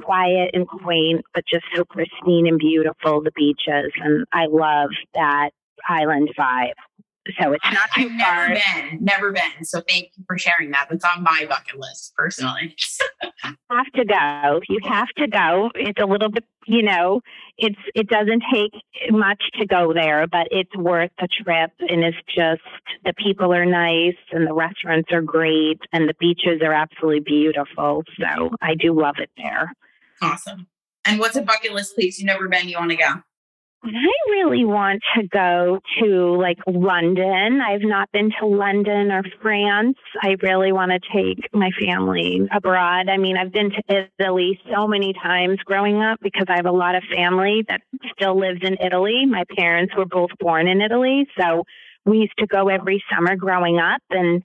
quiet 0.02 0.50
and 0.52 0.66
quaint, 0.66 1.24
but 1.35 1.44
just 1.46 1.64
so 1.74 1.85
pristine 1.85 2.46
and 2.46 2.59
beautiful, 2.59 3.22
the 3.22 3.33
beaches. 3.35 3.92
And 3.96 4.24
I 4.33 4.46
love 4.46 4.90
that 5.14 5.50
island 5.88 6.30
vibe. 6.38 6.74
So 7.40 7.52
it's 7.52 7.64
not 7.64 7.88
too 7.96 8.11
I've 8.12 8.20
far. 8.20 8.48
never 8.48 8.61
been, 8.61 8.98
never 9.04 9.33
been. 9.33 9.64
So 9.64 9.80
thank 9.88 10.11
you 10.16 10.24
for 10.26 10.37
sharing 10.37 10.70
that. 10.72 10.88
That's 10.90 11.04
on 11.04 11.22
my 11.22 11.46
bucket 11.48 11.78
list 11.78 12.12
personally. 12.16 12.76
have 13.42 13.92
to 13.94 14.04
go. 14.04 14.61
You 14.68 14.78
have 14.85 15.09
to 15.16 15.26
go. 15.26 15.70
It's 15.74 16.00
a 16.02 16.04
little 16.04 16.28
bit, 16.28 16.44
you 16.66 16.83
know, 16.83 17.22
it's 17.57 17.78
it 17.94 18.09
doesn't 18.09 18.42
take 18.52 18.72
much 19.11 19.42
to 19.59 19.66
go 19.66 19.94
there, 19.94 20.26
but 20.26 20.48
it's 20.50 20.74
worth 20.76 21.12
the 21.18 21.28
trip. 21.42 21.72
And 21.80 22.04
it's 22.04 22.16
just 22.26 22.62
the 23.04 23.14
people 23.16 23.54
are 23.54 23.66
nice, 23.66 24.18
and 24.33 24.46
the 24.46 24.54
restaurants 24.54 25.11
are 25.11 25.22
great, 25.22 25.80
and 25.92 26.07
the 26.09 26.14
beaches 26.20 26.61
are 26.62 26.74
absolutely 26.74 27.20
beautiful. 27.20 28.02
So 28.18 28.50
I 28.61 28.74
do 28.74 28.98
love 28.98 29.16
it 29.18 29.30
there. 29.38 29.72
Awesome. 30.22 30.68
And 31.05 31.20
what's 31.20 31.37
a 31.37 31.42
bucket 31.42 31.72
list 31.72 31.94
place 31.94 32.18
you've 32.18 32.27
never 32.27 32.48
been 32.48 32.68
you 32.68 32.79
want 32.79 32.90
to 32.90 32.96
go? 32.96 33.22
I 33.87 34.31
really 34.31 34.64
want 34.64 35.03
to 35.14 35.29
go 35.29 35.79
to 36.00 36.37
like 36.40 36.57
London. 36.66 37.61
I've 37.61 37.83
not 37.83 38.11
been 38.12 38.31
to 38.40 38.46
London 38.46 39.11
or 39.11 39.22
France. 39.42 39.98
I 40.22 40.37
really 40.42 40.72
want 40.72 40.92
to 40.92 41.00
take 41.12 41.53
my 41.53 41.70
family 41.79 42.48
abroad. 42.50 43.11
I 43.11 43.18
mean, 43.18 43.37
I've 43.37 43.53
been 43.53 43.70
to 43.70 44.07
Italy 44.18 44.59
so 44.74 44.87
many 44.87 45.12
times 45.12 45.59
growing 45.66 46.00
up 46.03 46.18
because 46.22 46.46
I 46.48 46.57
have 46.57 46.64
a 46.64 46.72
lot 46.72 46.94
of 46.94 47.03
family 47.14 47.62
that 47.68 47.83
still 48.16 48.38
lives 48.38 48.61
in 48.62 48.79
Italy. 48.83 49.27
My 49.27 49.44
parents 49.55 49.92
were 49.94 50.07
both 50.07 50.31
born 50.40 50.66
in 50.66 50.81
Italy, 50.81 51.27
so 51.38 51.64
we 52.07 52.18
used 52.18 52.38
to 52.38 52.46
go 52.46 52.68
every 52.68 53.05
summer 53.14 53.37
growing 53.37 53.79
up 53.79 54.03
and 54.09 54.42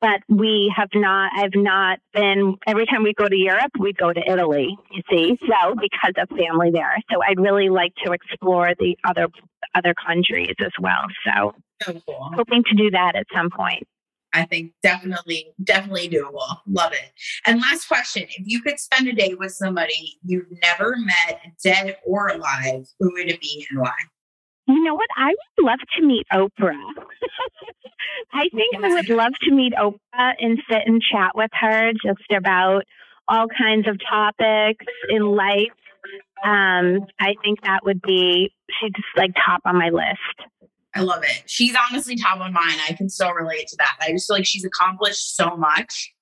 but 0.00 0.20
we 0.28 0.72
have 0.76 0.88
not 0.94 1.30
i've 1.36 1.54
not 1.54 1.98
been 2.12 2.56
every 2.66 2.86
time 2.86 3.02
we 3.02 3.12
go 3.14 3.28
to 3.28 3.36
europe 3.36 3.70
we 3.78 3.92
go 3.92 4.12
to 4.12 4.20
italy 4.30 4.76
you 4.90 5.02
see 5.10 5.38
so 5.40 5.74
because 5.74 6.14
of 6.16 6.28
family 6.36 6.70
there 6.70 6.96
so 7.10 7.22
i'd 7.22 7.40
really 7.40 7.68
like 7.68 7.92
to 8.04 8.12
explore 8.12 8.72
the 8.78 8.96
other 9.04 9.26
other 9.74 9.94
countries 9.94 10.54
as 10.60 10.72
well 10.80 11.04
so 11.24 11.54
So 11.82 12.00
cool. 12.06 12.30
hoping 12.34 12.64
to 12.64 12.74
do 12.74 12.90
that 12.90 13.16
at 13.16 13.26
some 13.34 13.50
point 13.50 13.86
I 14.34 14.44
think 14.44 14.72
definitely, 14.82 15.54
definitely 15.64 16.08
doable. 16.10 16.58
Love 16.66 16.92
it. 16.92 17.12
And 17.46 17.60
last 17.60 17.86
question 17.88 18.24
if 18.24 18.42
you 18.46 18.60
could 18.60 18.78
spend 18.78 19.08
a 19.08 19.12
day 19.12 19.34
with 19.34 19.52
somebody 19.52 20.18
you've 20.22 20.50
never 20.62 20.96
met, 20.98 21.40
dead 21.64 21.96
or 22.04 22.28
alive, 22.28 22.86
who 23.00 23.12
would 23.12 23.30
it 23.30 23.40
be 23.40 23.66
and 23.70 23.80
why? 23.80 23.94
You 24.68 24.82
know 24.84 24.94
what 24.94 25.08
i 25.16 25.28
would 25.28 25.66
love 25.66 25.78
to 25.96 26.06
meet 26.06 26.26
oprah 26.32 26.76
i 28.32 28.48
think 28.54 28.84
i 28.84 28.88
would 28.88 29.08
love 29.08 29.32
to 29.42 29.50
meet 29.50 29.72
oprah 29.74 30.32
and 30.38 30.58
sit 30.70 30.82
and 30.86 31.02
chat 31.02 31.32
with 31.34 31.50
her 31.52 31.92
just 31.92 32.30
about 32.36 32.84
all 33.26 33.46
kinds 33.48 33.86
of 33.88 33.98
topics 34.08 34.84
in 35.08 35.22
life 35.22 35.72
um, 36.44 37.00
i 37.18 37.34
think 37.42 37.60
that 37.62 37.80
would 37.84 38.00
be 38.02 38.52
she's 38.80 38.92
just 38.92 39.08
like 39.16 39.32
top 39.44 39.60
on 39.64 39.76
my 39.76 39.88
list 39.90 40.48
I 40.94 41.02
love 41.02 41.22
it. 41.22 41.42
She's 41.46 41.76
honestly 41.90 42.16
top 42.16 42.40
of 42.40 42.50
mine. 42.50 42.78
I 42.88 42.94
can 42.94 43.08
so 43.10 43.30
relate 43.30 43.68
to 43.68 43.76
that. 43.76 43.96
I 44.00 44.10
just 44.10 44.26
feel 44.26 44.36
like 44.36 44.46
she's 44.46 44.64
accomplished 44.64 45.36
so 45.36 45.54
much 45.56 46.12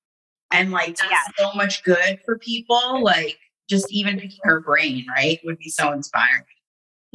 and 0.50 0.70
like 0.72 0.96
does 0.96 1.06
Yes. 1.08 1.30
so 1.38 1.52
much 1.54 1.82
good 1.84 2.18
for 2.26 2.36
people. 2.38 3.02
Like 3.02 3.38
just 3.70 3.90
even 3.90 4.16
picking 4.18 4.40
her 4.42 4.60
brain, 4.60 5.06
right, 5.16 5.38
would 5.44 5.58
be 5.58 5.70
so 5.70 5.92
inspiring. 5.92 6.42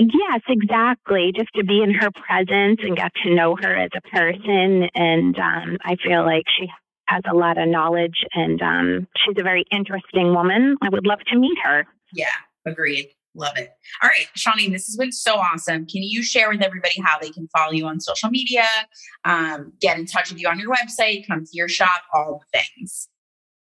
Yes, 0.02 0.42
exactly. 0.48 1.32
Just 1.36 1.50
to 1.56 1.64
be 1.64 1.84
in 1.84 1.94
her 1.94 2.10
presence 2.12 2.80
and 2.82 2.98
get 2.98 3.12
to 3.24 3.36
know 3.36 3.56
her 3.56 3.76
as 3.76 3.92
a 3.96 4.02
person. 4.10 4.90
And 4.96 5.38
um, 5.38 5.78
I 5.86 5.96
feel 6.04 6.26
like 6.26 6.46
she 6.58 6.68
has 7.08 7.22
a 7.30 7.36
lot 7.36 7.60
of 7.60 7.68
knowledge 7.68 8.26
and 8.34 8.60
um, 8.64 9.08
she's 9.18 9.36
a 9.38 9.44
very 9.44 9.64
interesting 9.72 10.34
woman. 10.34 10.76
I 10.82 10.90
would 10.90 11.06
love 11.06 11.20
to 11.32 11.38
meet 11.38 11.58
her. 11.64 11.86
Yeah, 12.14 12.26
agreed. 12.66 13.10
Love 13.36 13.58
it. 13.58 13.70
All 14.02 14.10
right, 14.10 14.28
Shawneen, 14.36 14.72
this 14.72 14.88
has 14.88 14.98
been 14.98 15.12
so 15.12 15.36
awesome. 15.36 15.86
Can 15.86 16.04
you 16.04 16.24
share 16.24 16.50
with 16.50 16.62
everybody 16.62 17.00
how 17.02 17.20
they 17.20 17.30
can 17.30 17.48
follow 17.56 17.72
you 17.72 17.86
on 17.86 18.00
social 18.00 18.30
media, 18.30 18.66
um, 19.24 19.72
get 19.80 19.98
in 19.98 20.06
touch 20.06 20.32
with 20.32 20.42
you 20.42 20.50
on 20.50 20.60
your 20.60 20.74
website, 20.74 21.28
come 21.28 21.46
to 21.46 21.52
your 21.54 21.70
shop, 21.70 22.02
all 22.14 22.42
the 22.52 22.60
things? 22.60 23.08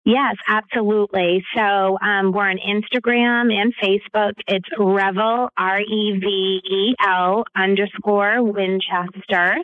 Yes, 0.10 0.38
absolutely. 0.48 1.46
So 1.56 2.00
um, 2.02 2.32
we're 2.32 2.50
on 2.50 2.58
Instagram 2.58 3.54
and 3.54 3.72
Facebook. 3.76 4.34
It's 4.48 4.66
Revel, 4.80 5.50
R 5.56 5.82
E 5.82 6.20
V 6.20 6.62
E 6.68 6.96
L 7.08 7.44
underscore 7.56 8.42
Winchester, 8.42 9.58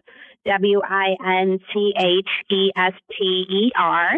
W 0.45 0.81
I 0.87 1.15
N 1.41 1.57
C 1.73 1.93
H 1.97 2.29
E 2.51 2.69
S 2.77 2.93
T 3.17 3.23
E 3.25 3.71
R. 3.75 4.11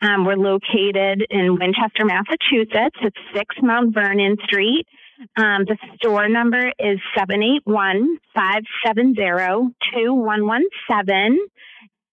Um, 0.00 0.24
we're 0.24 0.36
located 0.36 1.26
in 1.28 1.58
Winchester, 1.58 2.04
Massachusetts. 2.04 2.96
It's 3.02 3.18
6 3.34 3.56
Mount 3.60 3.92
Vernon 3.94 4.36
Street. 4.44 4.86
Um, 5.36 5.64
the 5.64 5.76
store 5.96 6.28
number 6.28 6.70
is 6.78 7.00
781 7.18 8.18
570 8.32 9.74
2117. 9.92 11.38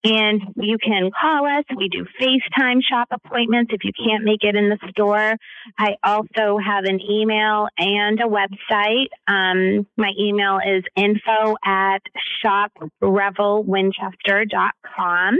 And 0.03 0.41
you 0.55 0.79
can 0.83 1.11
call 1.11 1.45
us. 1.45 1.63
We 1.77 1.87
do 1.87 2.07
FaceTime 2.19 2.81
shop 2.81 3.09
appointments 3.11 3.71
if 3.71 3.83
you 3.83 3.91
can't 3.93 4.23
make 4.23 4.43
it 4.43 4.55
in 4.55 4.69
the 4.69 4.79
store. 4.89 5.35
I 5.77 5.97
also 6.03 6.57
have 6.57 6.85
an 6.85 6.99
email 6.99 7.67
and 7.77 8.19
a 8.19 8.25
website. 8.25 9.09
Um, 9.27 9.85
my 9.97 10.13
email 10.19 10.57
is 10.57 10.83
info 10.95 11.55
at 11.63 12.01
shoprevelwinchester.com 12.43 15.37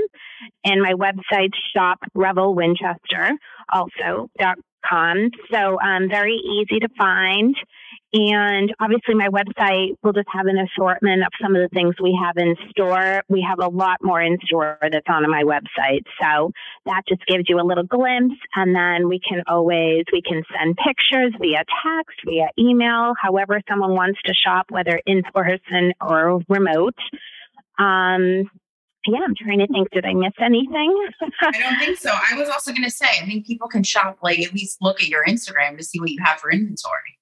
and 0.63 0.81
my 0.81 0.93
website 0.93 1.53
shoprevelwinchester 1.75 3.31
also 3.71 4.29
dot 4.39 4.57
com. 4.85 5.29
So 5.51 5.79
um, 5.79 6.09
very 6.09 6.35
easy 6.35 6.79
to 6.79 6.89
find. 6.97 7.55
And 8.13 8.73
obviously, 8.81 9.15
my 9.15 9.29
website 9.29 9.95
will 10.03 10.11
just 10.11 10.27
have 10.33 10.45
an 10.47 10.57
assortment 10.57 11.21
of 11.23 11.29
some 11.41 11.55
of 11.55 11.61
the 11.61 11.69
things 11.73 11.95
we 12.01 12.17
have 12.21 12.35
in 12.37 12.55
store. 12.69 13.23
We 13.29 13.45
have 13.47 13.59
a 13.59 13.69
lot 13.69 13.99
more 14.01 14.21
in 14.21 14.37
store 14.43 14.77
that's 14.81 15.07
on 15.07 15.29
my 15.29 15.43
website. 15.43 16.03
So 16.21 16.51
that 16.85 17.03
just 17.07 17.25
gives 17.25 17.45
you 17.47 17.59
a 17.59 17.63
little 17.63 17.85
glimpse. 17.85 18.35
And 18.55 18.75
then 18.75 19.07
we 19.07 19.19
can 19.19 19.43
always, 19.47 20.03
we 20.11 20.21
can 20.21 20.43
send 20.57 20.75
pictures 20.75 21.33
via 21.39 21.63
text, 21.85 22.19
via 22.25 22.47
email, 22.59 23.13
however 23.21 23.61
someone 23.69 23.91
wants 23.91 24.19
to 24.25 24.33
shop, 24.33 24.65
whether 24.69 24.99
in 25.05 25.23
person 25.33 25.93
or 26.01 26.41
remote. 26.49 26.95
Um, 27.79 28.49
yeah, 29.07 29.19
I'm 29.25 29.33
trying 29.35 29.59
to 29.59 29.67
think. 29.67 29.89
Did 29.91 30.05
I 30.05 30.13
miss 30.13 30.33
anything? 30.39 31.07
I 31.41 31.51
don't 31.59 31.79
think 31.79 31.97
so. 31.97 32.11
I 32.11 32.37
was 32.37 32.49
also 32.49 32.71
going 32.71 32.83
to 32.83 32.91
say, 32.91 33.07
I 33.21 33.25
think 33.25 33.47
people 33.47 33.67
can 33.67 33.83
shop, 33.83 34.19
like 34.21 34.39
at 34.39 34.53
least 34.53 34.77
look 34.81 35.01
at 35.01 35.07
your 35.07 35.25
Instagram 35.25 35.77
to 35.77 35.83
see 35.83 35.99
what 35.99 36.09
you 36.09 36.19
have 36.23 36.39
for 36.39 36.51
inventory, 36.51 37.17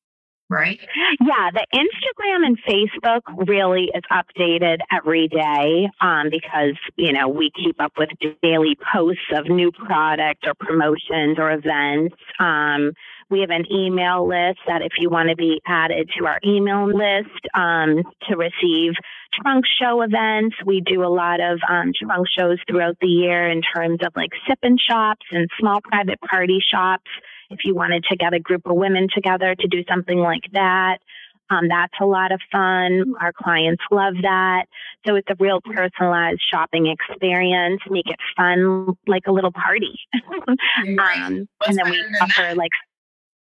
right? 0.49 0.79
Yeah, 1.21 1.51
the 1.53 1.65
Instagram 1.73 2.45
and 2.45 2.57
Facebook 2.67 3.47
really 3.47 3.91
is 3.93 4.03
updated 4.11 4.79
every 4.91 5.27
day 5.27 5.89
um, 6.01 6.29
because, 6.29 6.75
you 6.95 7.13
know, 7.13 7.27
we 7.27 7.51
keep 7.55 7.79
up 7.79 7.93
with 7.97 8.09
daily 8.41 8.75
posts 8.91 9.21
of 9.35 9.47
new 9.47 9.71
product 9.71 10.45
or 10.47 10.53
promotions 10.55 11.37
or 11.37 11.51
events. 11.51 12.15
Um, 12.39 12.93
we 13.29 13.41
have 13.41 13.51
an 13.51 13.65
email 13.71 14.27
list 14.27 14.59
that 14.67 14.81
if 14.81 14.93
you 14.97 15.09
want 15.09 15.29
to 15.29 15.35
be 15.35 15.61
added 15.67 16.09
to 16.17 16.25
our 16.25 16.39
email 16.43 16.87
list 16.87 17.45
um, 17.53 18.01
to 18.27 18.35
receive 18.35 18.93
trunk 19.39 19.65
show 19.79 20.01
events, 20.01 20.55
we 20.65 20.81
do 20.81 21.03
a 21.03 21.13
lot 21.13 21.39
of 21.39 21.59
um, 21.69 21.91
trunk 21.95 22.27
shows 22.35 22.57
throughout 22.67 22.97
the 22.99 23.07
year 23.07 23.47
in 23.47 23.61
terms 23.61 23.99
of 24.03 24.13
like 24.15 24.31
sip 24.47 24.57
and 24.63 24.79
shops 24.79 25.25
and 25.31 25.47
small 25.59 25.79
private 25.81 26.19
party 26.21 26.59
shops 26.59 27.09
if 27.49 27.59
you 27.63 27.75
wanted 27.75 28.03
to 28.05 28.15
get 28.15 28.33
a 28.33 28.39
group 28.39 28.65
of 28.65 28.75
women 28.75 29.07
together 29.13 29.55
to 29.55 29.67
do 29.67 29.83
something 29.89 30.17
like 30.19 30.43
that. 30.53 30.99
Um, 31.51 31.67
that's 31.67 31.93
a 31.99 32.05
lot 32.05 32.31
of 32.31 32.39
fun. 32.51 33.15
Our 33.19 33.33
clients 33.33 33.81
love 33.89 34.13
that. 34.21 34.65
So 35.07 35.15
it's 35.15 35.27
a 35.31 35.35
real 35.39 35.61
personalized 35.61 36.41
shopping 36.51 36.87
experience. 36.87 37.81
Make 37.89 38.07
it 38.07 38.19
fun, 38.37 38.95
like 39.07 39.23
a 39.27 39.31
little 39.31 39.51
party. 39.51 39.99
Um, 40.79 41.47
and 41.67 41.77
then 41.77 41.89
we 41.89 42.03
offer 42.21 42.41
that? 42.41 42.57
like, 42.57 42.71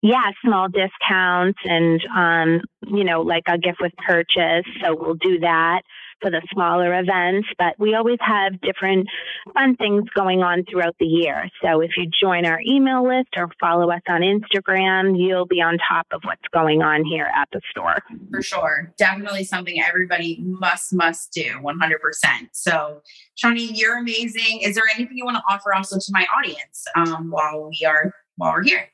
yeah, 0.03 0.31
small 0.45 0.69
discounts 0.69 1.59
and, 1.65 2.01
um, 2.15 2.61
you 2.87 3.05
know, 3.05 3.23
like 3.23 3.45
a 3.49 3.59
gift 3.59 3.79
with 3.81 3.93
purchase. 3.97 4.65
So 4.83 4.95
we'll 4.95 5.15
do 5.15 5.41
that 5.41 5.83
for 6.21 6.31
the 6.31 6.43
smaller 6.53 6.99
events, 6.99 7.49
but 7.59 7.75
we 7.79 7.95
always 7.95 8.19
have 8.21 8.61
different 8.61 9.09
fun 9.55 9.77
things 9.77 10.05
going 10.15 10.43
on 10.43 10.65
throughout 10.71 10.97
the 10.99 11.07
year. 11.07 11.49
So 11.63 11.81
if 11.81 11.91
you 11.97 12.11
join 12.21 12.47
our 12.47 12.61
email 12.67 13.07
list 13.07 13.29
or 13.37 13.49
follow 13.61 13.91
us 13.91 14.03
on 14.09 14.23
Instagram, 14.23 15.19
you'll 15.19 15.47
be 15.47 15.61
on 15.61 15.79
top 15.89 16.07
of 16.13 16.21
what's 16.25 16.47
going 16.53 16.83
on 16.83 17.05
here 17.05 17.29
at 17.35 17.49
the 17.53 17.61
store. 17.71 17.97
For 18.31 18.43
sure. 18.43 18.93
Definitely 18.99 19.45
something 19.45 19.83
everybody 19.83 20.39
must, 20.41 20.95
must 20.95 21.33
do 21.33 21.45
100%. 21.63 22.49
So, 22.53 23.03
Shawneen, 23.43 23.71
you're 23.75 23.99
amazing. 23.99 24.61
Is 24.63 24.75
there 24.75 24.85
anything 24.95 25.17
you 25.17 25.25
want 25.25 25.37
to 25.37 25.43
offer 25.49 25.75
also 25.75 25.99
to 25.99 26.13
my 26.13 26.27
audience 26.37 26.85
um, 26.97 27.31
while 27.31 27.69
we 27.69 27.87
are 27.87 28.13
while 28.37 28.53
we're 28.53 28.63
here? 28.63 28.89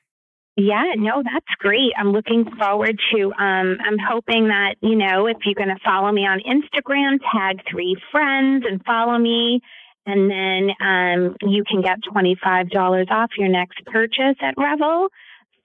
Yeah, 0.57 0.93
no, 0.97 1.23
that's 1.25 1.53
great. 1.59 1.93
I'm 1.99 2.13
looking 2.13 2.45
forward 2.57 2.97
to, 3.13 3.25
um, 3.33 3.79
I'm 3.85 3.99
hoping 3.99 4.49
that, 4.49 4.77
you 4.81 4.95
know, 4.95 5.27
if 5.27 5.39
you're 5.45 5.55
going 5.57 5.75
to 5.75 5.83
follow 5.85 6.13
me 6.13 6.23
on 6.23 6.41
Instagram, 6.41 7.19
tag 7.33 7.61
three 7.69 7.97
friends 8.13 8.65
and 8.69 8.81
follow 8.85 9.19
me. 9.19 9.61
And 10.07 10.31
then 10.31 10.71
um, 10.81 11.37
you 11.43 11.65
can 11.69 11.81
get 11.81 11.99
$25 12.09 13.11
off 13.11 13.31
your 13.37 13.49
next 13.49 13.85
purchase 13.87 14.37
at 14.41 14.55
Revel. 14.57 15.09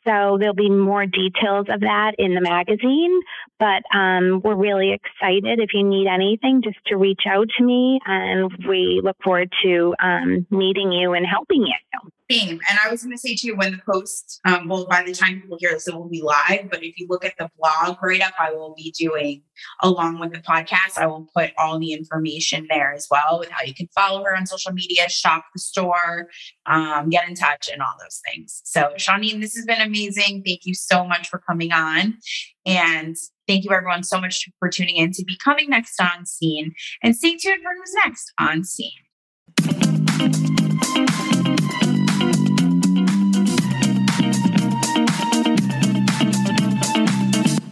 So 0.08 0.38
there'll 0.40 0.56
be 0.56 0.72
more 0.72 1.06
details 1.06 1.68
of 1.70 1.82
that 1.82 2.14
in 2.18 2.34
the 2.34 2.42
magazine. 2.42 3.20
But 3.60 3.84
um, 3.96 4.42
we're 4.44 4.56
really 4.56 4.94
excited. 4.94 5.60
If 5.60 5.70
you 5.74 5.84
need 5.84 6.08
anything, 6.08 6.62
just 6.64 6.80
to 6.88 6.98
reach 6.98 7.24
out 7.30 7.48
to 7.58 7.64
me, 7.64 8.00
and 8.08 8.50
we 8.68 9.02
look 9.04 9.18
forward 9.24 9.54
to 9.64 9.94
um, 10.02 10.48
meeting 10.50 10.92
you 10.92 11.14
and 11.14 11.28
helping 11.28 11.62
you. 11.62 12.10
And 12.32 12.62
I 12.86 12.92
was 12.92 13.02
going 13.04 13.16
to 13.16 13.18
say 13.18 13.36
too, 13.36 13.56
when 13.56 13.72
the 13.72 13.82
post, 13.92 14.40
um, 14.46 14.68
well, 14.68 14.86
by 14.88 15.02
the 15.04 15.14
time 15.14 15.42
people 15.42 15.58
hear 15.60 15.72
this, 15.72 15.88
it 15.88 15.96
will 15.96 16.08
be 16.08 16.22
live. 16.22 16.70
But 16.70 16.84
if 16.84 17.00
you 17.00 17.08
look 17.10 17.26
at 17.26 17.34
the 17.40 17.50
blog 17.58 17.98
write 18.04 18.22
up, 18.22 18.34
I 18.40 18.52
will 18.52 18.76
be 18.76 18.94
doing 18.98 19.42
along 19.82 20.20
with 20.20 20.34
the 20.34 20.40
podcast. 20.40 20.98
I 20.98 21.08
will 21.08 21.28
put 21.36 21.52
all 21.58 21.80
the 21.80 21.92
information 21.92 22.68
there 22.70 22.94
as 22.94 23.08
well 23.10 23.40
with 23.40 23.50
how 23.50 23.64
you 23.64 23.74
can 23.74 23.88
follow 23.96 24.24
her 24.24 24.36
on 24.36 24.46
social 24.46 24.72
media, 24.72 25.10
shop 25.10 25.46
the 25.56 25.60
store, 25.60 26.28
um, 26.68 27.10
get 27.10 27.28
in 27.28 27.34
touch, 27.34 27.68
and 27.72 27.82
all 27.82 27.96
those 28.00 28.22
things. 28.32 28.62
So, 28.64 28.92
Shawneen, 28.98 29.42
this 29.42 29.56
has 29.56 29.66
been 29.66 29.82
amazing. 29.82 30.44
Thank 30.46 30.66
you 30.66 30.76
so 30.76 31.06
much 31.06 31.30
for 31.30 31.40
coming 31.40 31.72
on. 31.72 32.18
And 32.66 33.16
thank 33.48 33.64
you, 33.64 33.72
everyone, 33.72 34.04
so 34.04 34.22
much 34.22 34.48
for 34.60 34.70
tuning 34.70 34.98
in 34.98 35.12
to 35.14 35.26
Becoming 35.26 35.72
Next 35.72 36.00
on 36.00 36.28
Scene. 36.28 36.74
And 37.02 37.16
stay 37.16 37.38
tuned 37.38 37.64
for 37.64 37.72
who's 37.76 37.94
next 38.06 38.32
on 38.40 38.64
Scene. 38.64 40.49